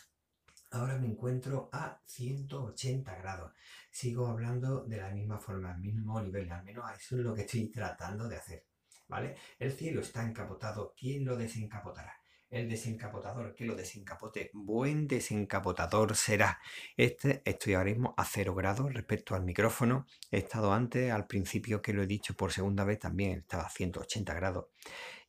[0.73, 3.53] Ahora me encuentro a 180 grados.
[3.91, 7.43] Sigo hablando de la misma forma, al mismo nivel, al menos eso es lo que
[7.43, 8.67] estoy tratando de hacer.
[9.07, 9.37] ¿Vale?
[9.59, 10.93] El cielo está encapotado.
[10.99, 12.24] ¿Quién lo desencapotará?
[12.55, 14.51] El desencapotador que lo desencapote.
[14.53, 16.61] Buen desencapotador será.
[16.97, 20.07] Este estoy ahora mismo a 0 grados respecto al micrófono.
[20.31, 23.71] He estado antes, al principio que lo he dicho por segunda vez, también estaba a
[23.71, 24.67] 180 grados.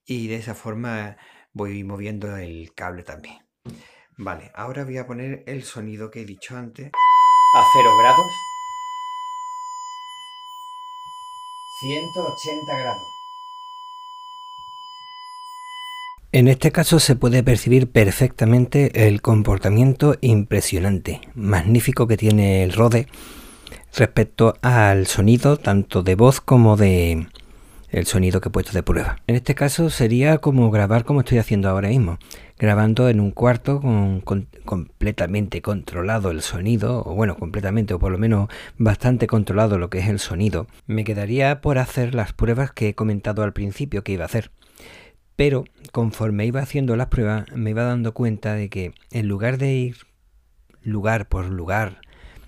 [0.06, 1.18] y de esa forma
[1.52, 3.44] voy moviendo el cable también.
[4.18, 6.92] Vale, ahora voy a poner el sonido que he dicho antes
[7.56, 8.28] a 0 grados.
[11.80, 13.15] 180 grados.
[16.36, 23.08] En este caso se puede percibir perfectamente el comportamiento impresionante, magnífico que tiene el Rode
[23.96, 27.28] respecto al sonido tanto de voz como de
[27.90, 29.16] el sonido que he puesto de prueba.
[29.28, 32.18] En este caso sería como grabar como estoy haciendo ahora mismo,
[32.60, 34.22] grabando en un cuarto con,
[34.66, 40.00] completamente controlado el sonido, o bueno, completamente o por lo menos bastante controlado lo que
[40.00, 40.68] es el sonido.
[40.86, 44.52] Me quedaría por hacer las pruebas que he comentado al principio que iba a hacer.
[45.36, 49.74] Pero conforme iba haciendo las pruebas me iba dando cuenta de que en lugar de
[49.74, 49.98] ir
[50.82, 52.00] lugar por lugar,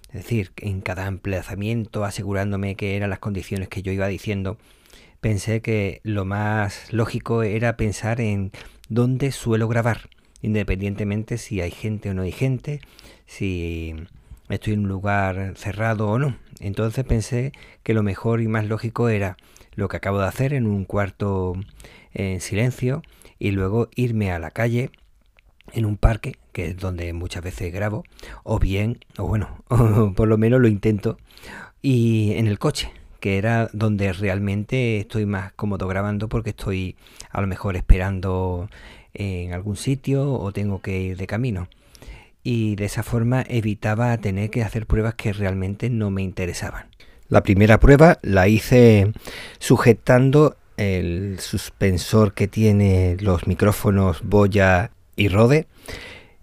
[0.10, 4.58] es decir, en cada emplazamiento asegurándome que eran las condiciones que yo iba diciendo,
[5.20, 8.52] pensé que lo más lógico era pensar en
[8.90, 10.10] dónde suelo grabar,
[10.42, 12.80] independientemente si hay gente o no hay gente,
[13.26, 13.96] si
[14.50, 16.38] estoy en un lugar cerrado o no.
[16.60, 17.52] Entonces pensé
[17.84, 19.36] que lo mejor y más lógico era
[19.76, 21.54] lo que acabo de hacer en un cuarto
[22.14, 23.02] en silencio
[23.40, 24.92] y luego irme a la calle
[25.74, 28.04] en un parque, que es donde muchas veces grabo,
[28.44, 29.64] o bien, o bueno,
[30.16, 31.18] por lo menos lo intento,
[31.82, 36.96] y en el coche, que era donde realmente estoy más cómodo grabando porque estoy
[37.30, 38.70] a lo mejor esperando
[39.14, 41.68] en algún sitio o tengo que ir de camino.
[42.44, 46.88] Y de esa forma evitaba tener que hacer pruebas que realmente no me interesaban.
[47.28, 49.12] La primera prueba la hice
[49.60, 55.68] sujetando el suspensor que tiene los micrófonos Boya y Rode.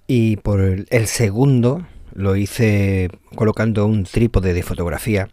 [0.06, 5.28] Y por el segundo lo hice colocando un trípode de fotografía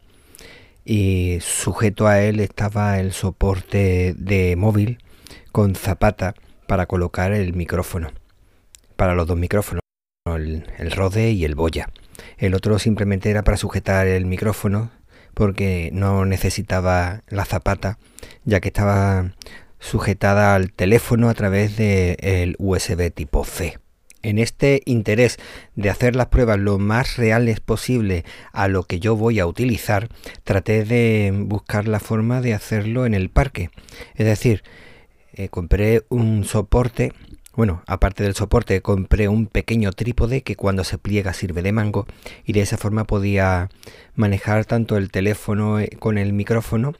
[0.85, 4.97] y sujeto a él estaba el soporte de móvil
[5.51, 6.33] con zapata
[6.67, 8.11] para colocar el micrófono.
[8.95, 9.81] Para los dos micrófonos,
[10.25, 11.89] el, Rode y el Boya.
[12.37, 14.91] El otro simplemente era para sujetar el micrófono
[15.33, 17.97] porque no necesitaba la zapata,
[18.45, 19.33] ya que estaba
[19.79, 23.79] sujetada al teléfono a través del USB tipo C.
[24.23, 25.37] En este interés
[25.75, 30.09] de hacer las pruebas lo más reales posible a lo que yo voy a utilizar,
[30.43, 33.71] traté de buscar la forma de hacerlo en el parque.
[34.13, 34.63] Es decir,
[35.33, 37.13] eh, compré un soporte
[37.53, 42.07] bueno, aparte del soporte, compré un pequeño trípode que cuando se pliega sirve de mango
[42.45, 43.69] y de esa forma podía
[44.15, 46.93] manejar tanto el teléfono eh, con el micrófono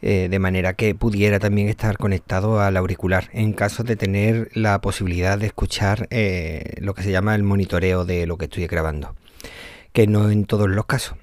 [0.00, 4.80] eh, de manera que pudiera también estar conectado al auricular en caso de tener la
[4.80, 9.16] posibilidad de escuchar eh, lo que se llama el monitoreo de lo que estoy grabando,
[9.92, 11.16] que no en todos los casos.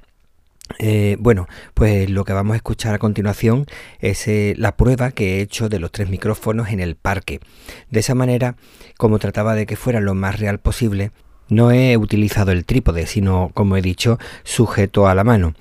[0.80, 3.65] Eh, bueno, pues lo que vamos a escuchar a continuación
[3.99, 7.39] es eh, la prueba que he hecho de los tres micrófonos en el parque.
[7.89, 8.56] De esa manera,
[8.97, 11.12] como trataba de que fuera lo más real posible,
[11.47, 15.54] no he utilizado el trípode, sino, como he dicho, sujeto a la mano.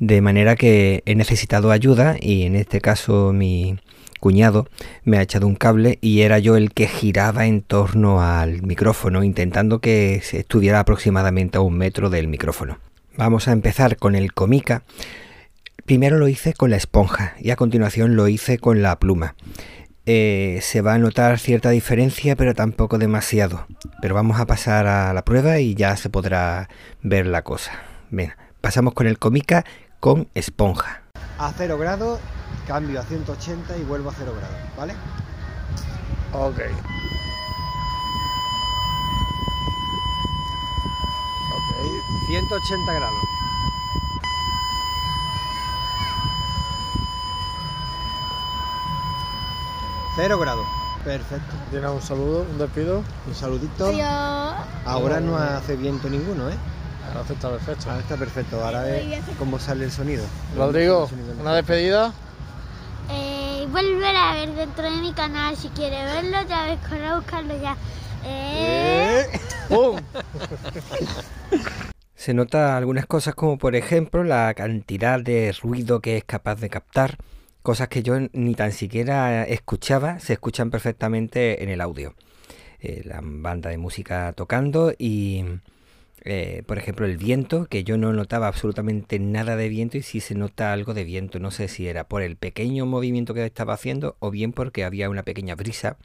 [0.00, 3.78] De manera que he necesitado ayuda y en este caso mi
[4.18, 4.66] cuñado
[5.04, 9.22] me ha echado un cable y era yo el que giraba en torno al micrófono,
[9.22, 12.78] intentando que estuviera aproximadamente a un metro del micrófono.
[13.18, 14.84] Vamos a empezar con el comica.
[15.84, 19.34] Primero lo hice con la esponja y a continuación lo hice con la pluma.
[20.06, 23.66] Eh, se va a notar cierta diferencia, pero tampoco demasiado.
[24.00, 26.68] Pero vamos a pasar a la prueba y ya se podrá
[27.02, 27.72] ver la cosa.
[28.10, 29.64] Bien, pasamos con el comica
[29.98, 31.02] con esponja.
[31.38, 32.20] A 0 grados,
[32.68, 34.94] cambio a 180 y vuelvo a 0 grados, ¿vale?
[36.32, 36.60] Ok.
[42.28, 43.18] 180 grados.
[50.14, 50.66] Cero grados.
[51.04, 51.56] Perfecto.
[51.70, 53.02] ¿Tienes un saludo, un despido?
[53.26, 53.86] Un saludito.
[53.86, 54.66] Adiós.
[54.84, 56.54] Ahora no hace viento ninguno, ¿eh?
[57.08, 57.88] Ahora está perfecto.
[57.88, 58.62] Ahora está perfecto.
[58.62, 60.24] Ahora ve cómo sale el sonido.
[60.54, 62.12] Rodrigo, El sonido una despedida.
[63.10, 65.56] Eh, volver a ver dentro de mi canal.
[65.56, 67.74] Si quiere verlo, ya ves, corre a buscarlo ya.
[68.26, 69.96] Eh, ¡Pum!
[72.18, 76.68] Se nota algunas cosas como por ejemplo la cantidad de ruido que es capaz de
[76.68, 77.16] captar,
[77.62, 82.16] cosas que yo ni tan siquiera escuchaba, se escuchan perfectamente en el audio.
[82.80, 85.44] Eh, la banda de música tocando y
[86.24, 90.18] eh, por ejemplo el viento, que yo no notaba absolutamente nada de viento y sí
[90.18, 93.74] se nota algo de viento, no sé si era por el pequeño movimiento que estaba
[93.74, 95.98] haciendo o bien porque había una pequeña brisa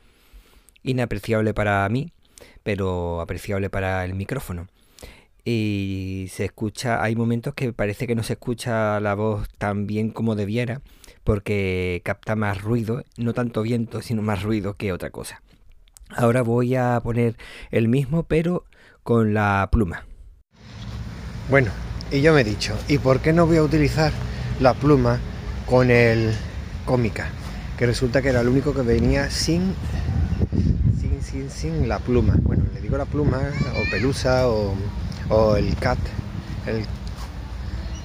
[0.83, 2.13] inapreciable para mí,
[2.61, 4.67] pero apreciable para el micrófono
[5.45, 10.09] y se escucha, hay momentos que parece que no se escucha la voz tan bien
[10.09, 10.81] como debiera,
[11.23, 15.41] porque capta más ruido, no tanto viento, sino más ruido que otra cosa.
[16.09, 17.35] Ahora voy a poner
[17.71, 18.65] el mismo, pero
[19.03, 20.05] con la pluma.
[21.49, 21.71] Bueno,
[22.11, 24.13] y yo me he dicho, ¿y por qué no voy a utilizar
[24.61, 25.19] la pluma
[25.65, 26.31] con el
[26.85, 27.29] cómica?
[27.77, 29.73] Que resulta que era el único que venía sin,
[31.01, 32.35] sin, sin, sin la pluma.
[32.43, 33.41] Bueno, le digo la pluma,
[33.75, 34.75] o pelusa, o,
[35.29, 35.97] o el cat,
[36.65, 36.83] el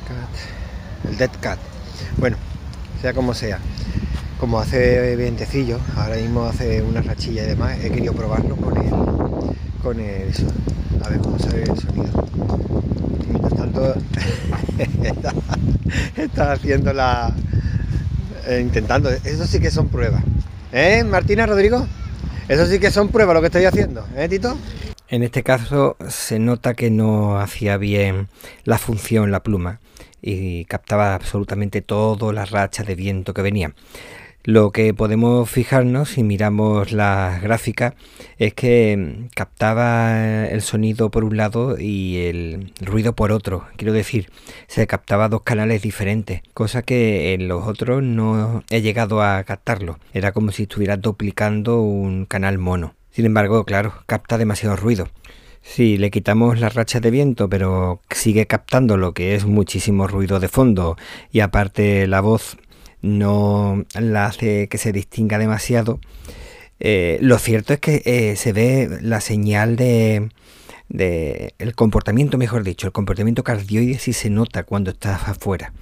[0.07, 1.59] cat, el dead cat.
[2.17, 2.37] Bueno,
[3.01, 3.59] sea como sea.
[4.41, 8.91] Como hace vientecillo, ahora mismo hace una rachilla y demás, he querido probarlo con el,
[9.83, 10.47] con el, eso.
[11.05, 12.25] A ver cómo sale el sonido.
[13.29, 13.95] Mientras tanto,
[16.17, 17.33] está, haciendo la,
[18.47, 19.11] eh, intentando.
[19.11, 20.23] Eso sí que son pruebas.
[20.73, 21.85] ¿Eh, Martina, Rodrigo?
[22.49, 24.57] Eso sí que son pruebas lo que estoy haciendo, ¿eh, Tito?
[25.11, 28.29] En este caso se nota que no hacía bien
[28.65, 29.81] la función la pluma
[30.21, 33.75] y captaba absolutamente todas las rachas de viento que venían.
[34.45, 37.95] Lo que podemos fijarnos si miramos las gráficas
[38.39, 43.67] es que captaba el sonido por un lado y el ruido por otro.
[43.77, 44.31] Quiero decir,
[44.67, 49.99] se captaba dos canales diferentes, cosa que en los otros no he llegado a captarlo.
[50.13, 52.98] Era como si estuviera duplicando un canal mono.
[53.11, 55.09] Sin embargo, claro, capta demasiado ruido.
[55.63, 60.41] Si le quitamos la racha de viento, pero sigue captando lo que es muchísimo ruido
[60.41, 60.97] de fondo
[61.31, 62.57] y aparte la voz
[63.03, 66.01] no la hace que se distinga demasiado.
[66.81, 70.31] Eh, lo cierto es que eh, se ve la señal de,
[70.89, 75.73] de, el comportamiento, mejor dicho, el comportamiento cardioide sí se nota cuando estás afuera,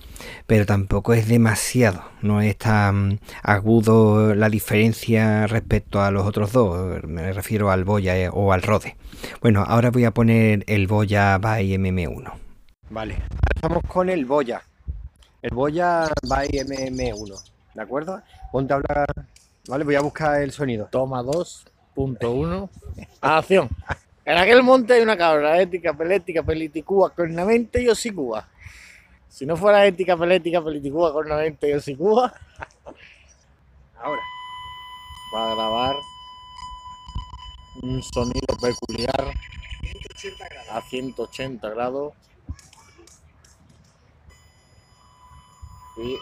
[0.46, 7.04] pero tampoco es demasiado, no es tan agudo la diferencia respecto a los otros dos,
[7.04, 8.96] me refiero al Boya eh, o al Rode.
[9.40, 12.32] Bueno, ahora voy a poner el Boya by MM1.
[12.90, 13.16] Vale,
[13.54, 14.62] estamos con el Boya.
[15.42, 17.40] El Boya by MM1,
[17.74, 18.22] ¿de acuerdo?
[18.52, 19.06] Ponte a hablar.
[19.68, 20.88] Vale, voy a buscar el sonido.
[20.90, 22.68] Toma 2.1.
[23.20, 23.68] Acción.
[24.24, 28.48] En aquel monte hay una cabra ética, pelética, peliticúa, cornamente y hocicúa.
[29.36, 32.32] Si no fuera ética, pelética, peliticúa, cornamente y hocicúa,
[34.00, 34.22] Ahora.
[35.34, 35.96] va a grabar
[37.82, 39.34] un sonido peculiar
[40.70, 42.14] a 180 grados
[45.98, 46.16] y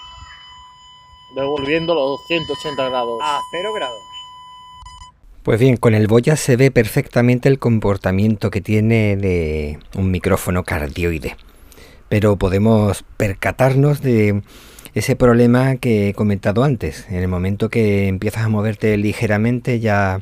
[1.37, 3.21] devolviendo los 180 grados.
[3.23, 4.03] A cero grados.
[5.45, 10.65] Pues bien, con el Boya se ve perfectamente el comportamiento que tiene de un micrófono
[10.65, 11.37] cardioide.
[12.15, 14.43] Pero podemos percatarnos de
[14.95, 17.07] ese problema que he comentado antes.
[17.11, 20.21] En el momento que empiezas a moverte ligeramente ya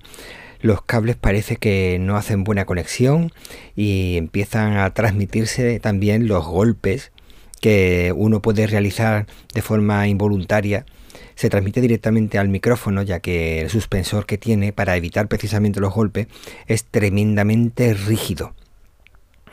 [0.63, 3.31] los cables parece que no hacen buena conexión
[3.77, 7.13] y empiezan a transmitirse también los golpes
[7.61, 10.87] que uno puede realizar de forma involuntaria
[11.35, 15.93] se transmite directamente al micrófono ya que el suspensor que tiene para evitar precisamente los
[15.93, 16.27] golpes
[16.67, 18.55] es tremendamente rígido.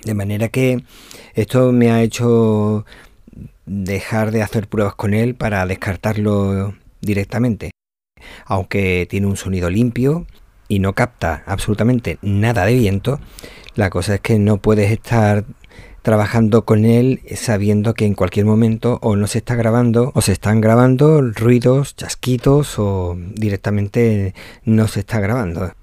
[0.03, 0.83] De manera que
[1.33, 2.85] esto me ha hecho
[3.65, 7.71] dejar de hacer pruebas con él para descartarlo directamente.
[8.45, 10.25] Aunque tiene un sonido limpio
[10.67, 13.19] y no capta absolutamente nada de viento,
[13.75, 15.45] la cosa es que no puedes estar
[16.01, 20.31] trabajando con él sabiendo que en cualquier momento o no se está grabando o se
[20.31, 24.33] están grabando ruidos, chasquitos o directamente
[24.63, 25.73] no se está grabando.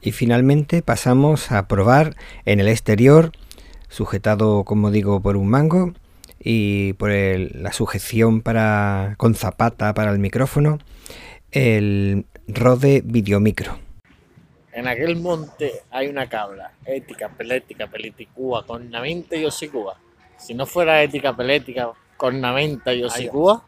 [0.00, 3.32] Y finalmente pasamos a probar en el exterior,
[3.92, 5.92] sujetado como digo por un mango
[6.40, 10.78] y por el, la sujeción para con zapata para el micrófono,
[11.52, 13.78] el Rode Videomicro.
[14.72, 19.98] En aquel monte hay una cabra, ética, pelética, peliticúa, cornamente y hocicúa.
[20.38, 23.62] Si no fuera ética, pelética, cornamenta y hocicúa,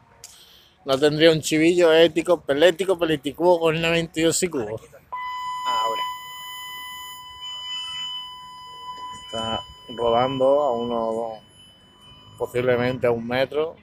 [0.83, 4.63] no tendría un chivillo ético, pelético, peliticúa, cornamente y hocicúa.
[5.67, 6.03] Ahora.
[9.25, 11.39] Está rodando a uno,
[12.37, 13.75] posiblemente a un metro.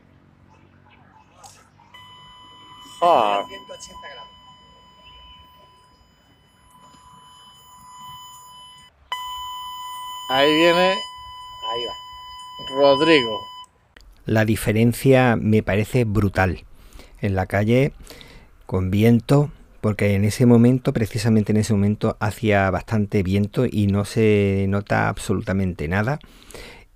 [3.00, 4.32] Ah, 180 grados.
[10.28, 10.94] ahí viene
[11.70, 12.74] Ahí va.
[12.74, 13.40] Rodrigo.
[14.24, 16.64] La diferencia me parece brutal.
[17.20, 17.92] En la calle,
[18.66, 19.50] con viento,
[19.82, 25.08] porque en ese momento, precisamente en ese momento, hacía bastante viento y no se nota
[25.08, 26.20] absolutamente nada.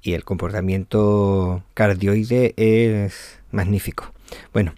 [0.01, 4.12] Y el comportamiento cardioide es magnífico.
[4.53, 4.72] Bueno,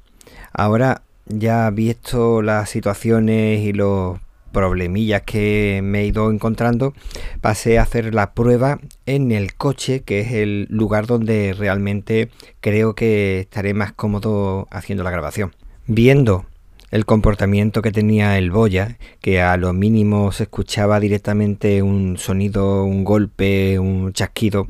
[0.55, 4.19] ahora ya visto las situaciones y los
[4.53, 6.95] problemillas que me he ido encontrando,
[7.43, 12.31] pasé a hacer la prueba en el coche, que es el lugar donde realmente
[12.63, 15.55] creo que estaré más cómodo haciendo la grabación.
[15.87, 16.47] Viendo
[16.91, 22.85] el comportamiento que tenía el boya, que a lo mínimo se escuchaba directamente un sonido,
[22.85, 24.67] un golpe, un chasquido,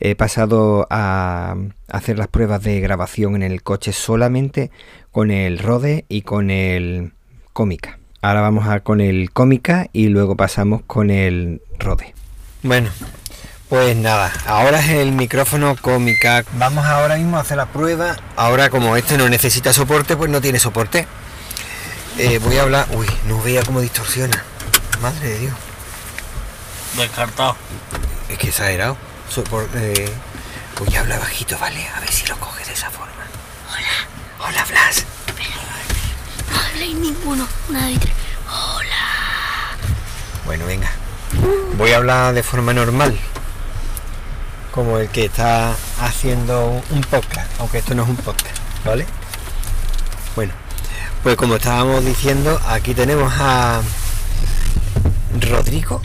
[0.00, 1.56] he pasado a
[1.88, 4.70] hacer las pruebas de grabación en el coche solamente
[5.10, 7.12] con el Rode y con el
[7.52, 7.98] Cómica.
[8.22, 12.14] Ahora vamos a con el Cómica y luego pasamos con el Rode.
[12.62, 12.90] Bueno,
[13.68, 16.44] pues nada, ahora es el micrófono Cómica.
[16.54, 18.16] Vamos ahora mismo a hacer la prueba.
[18.36, 21.06] Ahora como este no necesita soporte, pues no tiene soporte.
[22.22, 22.86] Eh, voy a hablar...
[22.90, 24.44] Uy, no vea cómo distorsiona.
[25.00, 25.54] Madre de Dios.
[26.96, 27.56] Descartado.
[28.28, 28.96] Es que exagerado.
[29.34, 30.12] Sopor- eh,
[30.78, 31.88] voy a hablar bajito, ¿vale?
[31.88, 33.12] A ver si lo coge de esa forma.
[33.70, 34.48] Hola.
[34.48, 35.04] Hola, Blas.
[36.52, 37.48] No habléis ninguno.
[37.70, 38.12] Una, y tres.
[40.44, 40.90] Bueno, venga.
[41.78, 43.18] Voy a hablar de forma normal.
[44.72, 47.48] Como el que está haciendo un podcast.
[47.60, 49.06] Aunque esto no es un podcast, ¿vale?
[51.22, 53.82] Pues como estábamos diciendo, aquí tenemos a
[55.38, 56.00] Rodrigo.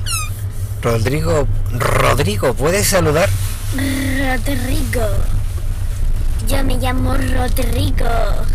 [0.81, 3.29] Rodrigo, Rodrigo, ¿puedes saludar?
[3.71, 4.99] Roterico.
[6.49, 7.13] Yo me llamo.
[7.13, 8.45] Venga.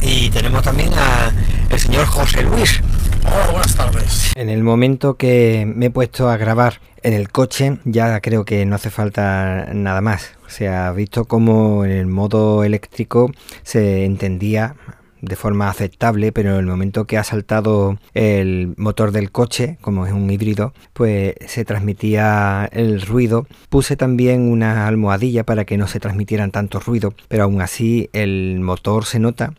[0.00, 1.32] Y tenemos también a
[1.70, 2.80] el señor José Luis.
[3.26, 4.32] Hola, buenas tardes.
[4.36, 8.64] En el momento que me he puesto a grabar en el coche, ya creo que
[8.64, 10.30] no hace falta nada más.
[10.46, 13.32] O sea, visto como en el modo eléctrico
[13.62, 14.76] se entendía
[15.20, 20.06] de forma aceptable, pero en el momento que ha saltado el motor del coche, como
[20.06, 23.46] es un híbrido, pues se transmitía el ruido.
[23.70, 28.60] Puse también una almohadilla para que no se transmitieran tanto ruido, pero aún así el
[28.60, 29.54] motor se nota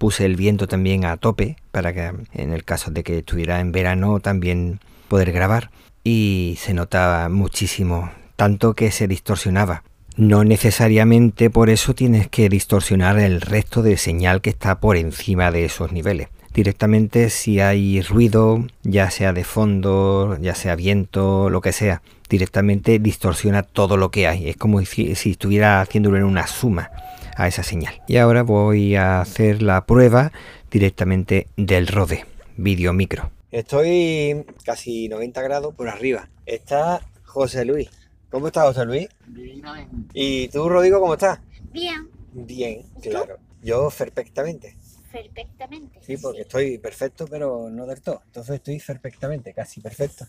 [0.00, 3.70] puse el viento también a tope para que en el caso de que estuviera en
[3.70, 5.70] verano también poder grabar
[6.02, 9.84] y se notaba muchísimo, tanto que se distorsionaba.
[10.16, 15.50] No necesariamente por eso tienes que distorsionar el resto de señal que está por encima
[15.50, 16.28] de esos niveles.
[16.52, 22.98] Directamente si hay ruido, ya sea de fondo, ya sea viento, lo que sea, directamente
[22.98, 24.48] distorsiona todo lo que hay.
[24.48, 26.90] Es como si, si estuviera haciéndolo en una suma
[27.36, 28.02] a esa señal.
[28.08, 30.32] Y ahora voy a hacer la prueba
[30.70, 32.24] directamente del Rode,
[32.56, 33.30] vídeo micro.
[33.52, 36.28] Estoy casi 90 grados por arriba.
[36.46, 37.90] Está José Luis.
[38.30, 39.08] ¿Cómo está José Luis?
[39.26, 40.08] Divinamente.
[40.14, 41.40] ¿Y tú, Rodrigo, cómo estás?
[41.72, 42.08] Bien.
[42.32, 43.38] Bien, claro.
[43.60, 44.76] Yo perfectamente.
[45.10, 45.98] Perfectamente.
[46.02, 48.22] Sí, porque estoy perfecto, pero no del todo.
[48.26, 50.26] Entonces estoy perfectamente, casi perfecto.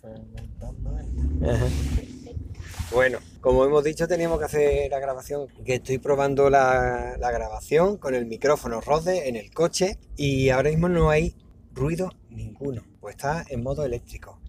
[1.44, 1.66] Ajá.
[2.92, 7.98] Bueno, como hemos dicho, teníamos que hacer la grabación, que estoy probando la, la grabación
[7.98, 11.36] con el micrófono Rode en el coche y ahora mismo no hay
[11.74, 14.41] ruido ninguno, pues está en modo eléctrico.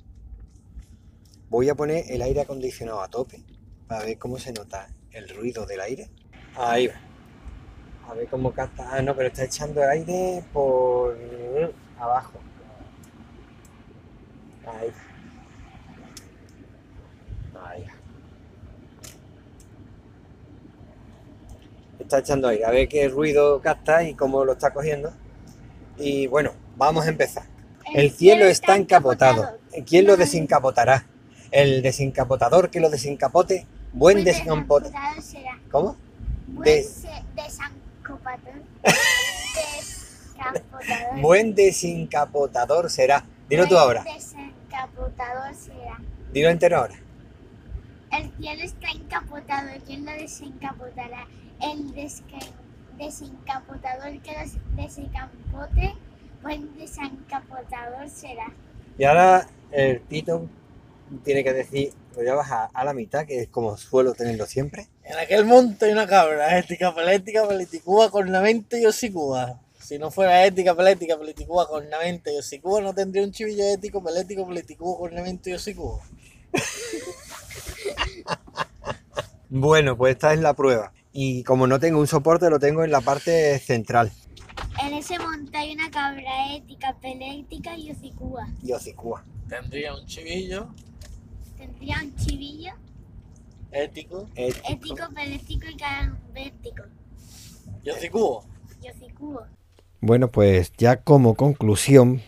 [1.53, 3.45] Voy a poner el aire acondicionado a tope
[3.87, 6.09] para ver cómo se nota el ruido del aire.
[6.57, 6.95] Ahí va.
[8.09, 8.89] A ver cómo capta.
[8.91, 11.15] Ah, no, pero está echando aire por
[11.99, 12.39] abajo.
[14.65, 14.91] Ahí.
[17.63, 17.87] Ahí.
[21.99, 22.65] Está echando aire.
[22.65, 25.13] A ver qué ruido capta y cómo lo está cogiendo.
[25.99, 27.45] Y bueno, vamos a empezar.
[27.95, 29.59] El cielo está encapotado.
[29.85, 31.12] ¿Quién lo desencapotará?
[31.53, 33.67] El desencapotador que lo desencapote.
[33.93, 34.83] Buen desencapotador.
[34.91, 35.61] desencapotador será.
[35.71, 35.97] ¿Cómo?
[36.49, 38.63] Buen De- se- desencapotador.
[39.55, 41.21] Desencapotador.
[41.21, 43.25] Buen desencapotador será.
[43.49, 44.03] Dilo tú ahora.
[44.03, 45.99] Desencapotador será.
[46.33, 46.95] Dilo entero ahora.
[48.11, 49.69] El cielo está encapotado.
[49.87, 51.27] ¿Quién lo desencapotará?
[51.61, 52.51] El desca-
[52.99, 55.95] desencapotador que lo desencapote.
[56.43, 58.47] Buen desencapotador será.
[58.99, 60.49] Y ahora el Tito
[61.25, 64.89] tiene que decir, lo llevas a, a la mitad, que es como suelo tenerlo siempre.
[65.05, 69.61] En aquel monte hay una cabra, ética, pelética, peliticúa, cornamenta y hocicúa.
[69.81, 74.47] Si no fuera ética, pelética, peliticúa, cornamenta y hocicúa, no tendría un chivillo ético, pelético,
[74.47, 76.01] peliticúa, cornamenta y hocicúa.
[79.55, 80.95] Bueno, pues esta es la prueba.
[81.13, 84.11] Y como no tengo un soporte, lo tengo en la parte central.
[84.83, 88.49] En ese monte hay una cabra ética, pelética y hocicúa.
[88.63, 89.23] Y hocicúa.
[89.51, 90.75] Tendría un chivillo
[91.63, 92.73] Tendría un chivillo
[93.71, 94.69] ético Ético.
[94.69, 96.83] ético, pelético y calambético.
[97.85, 98.45] y hocicúa.
[98.83, 99.49] Y hocicúa.
[100.01, 102.21] Bueno, pues ya como conclusión,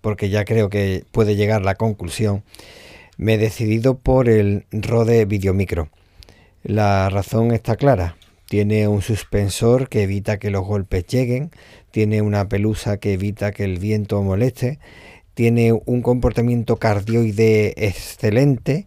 [0.00, 2.42] porque ya creo que puede llegar la conclusión,
[3.16, 5.88] me he decidido por el Rode Videomicro.
[6.64, 8.16] La razón está clara.
[8.48, 11.52] Tiene un suspensor que evita que los golpes lleguen,
[11.92, 14.80] tiene una pelusa que evita que el viento moleste,
[15.34, 18.86] tiene un comportamiento cardioide excelente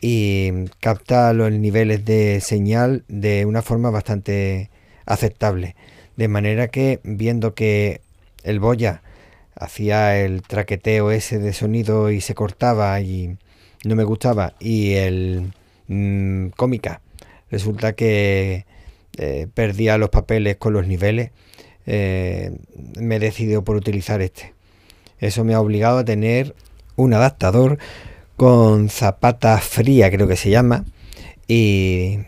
[0.00, 4.70] y capta los niveles de señal de una forma bastante
[5.06, 5.76] aceptable.
[6.16, 8.00] De manera que viendo que
[8.44, 9.02] el boya
[9.54, 13.36] hacía el traqueteo ese de sonido y se cortaba y
[13.84, 15.52] no me gustaba y el
[15.88, 17.00] mm, cómica
[17.50, 18.66] resulta que
[19.16, 21.30] eh, perdía los papeles con los niveles
[21.86, 22.52] eh,
[23.00, 24.54] me he decidido por utilizar este
[25.20, 26.54] eso me ha obligado a tener
[26.96, 27.78] un adaptador
[28.36, 30.84] con zapata fría creo que se llama
[31.46, 32.18] y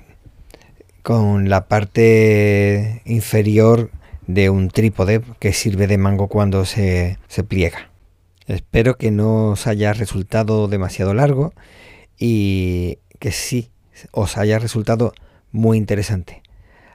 [1.03, 3.91] con la parte inferior
[4.27, 7.91] de un trípode que sirve de mango cuando se, se pliega.
[8.47, 11.53] Espero que no os haya resultado demasiado largo
[12.19, 13.71] y que sí
[14.13, 15.13] os haya resultado
[15.53, 16.43] muy interesante.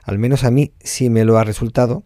[0.02, 2.02] Al menos a mí sí me lo ha resultado.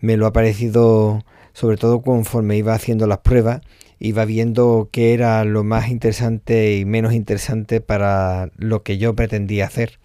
[0.00, 3.60] Me lo ha parecido sobre todo conforme iba haciendo las pruebas,
[3.98, 9.66] iba viendo qué era lo más interesante y menos interesante para lo que yo pretendía
[9.66, 9.98] hacer.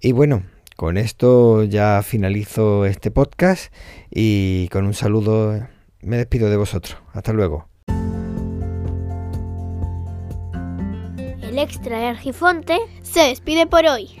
[0.00, 0.44] Y bueno,
[0.76, 3.72] con esto ya finalizo este podcast
[4.10, 5.66] y con un saludo
[6.02, 6.96] me despido de vosotros.
[7.12, 7.68] Hasta luego.
[11.42, 14.20] El extra de Argifonte Se despide por hoy.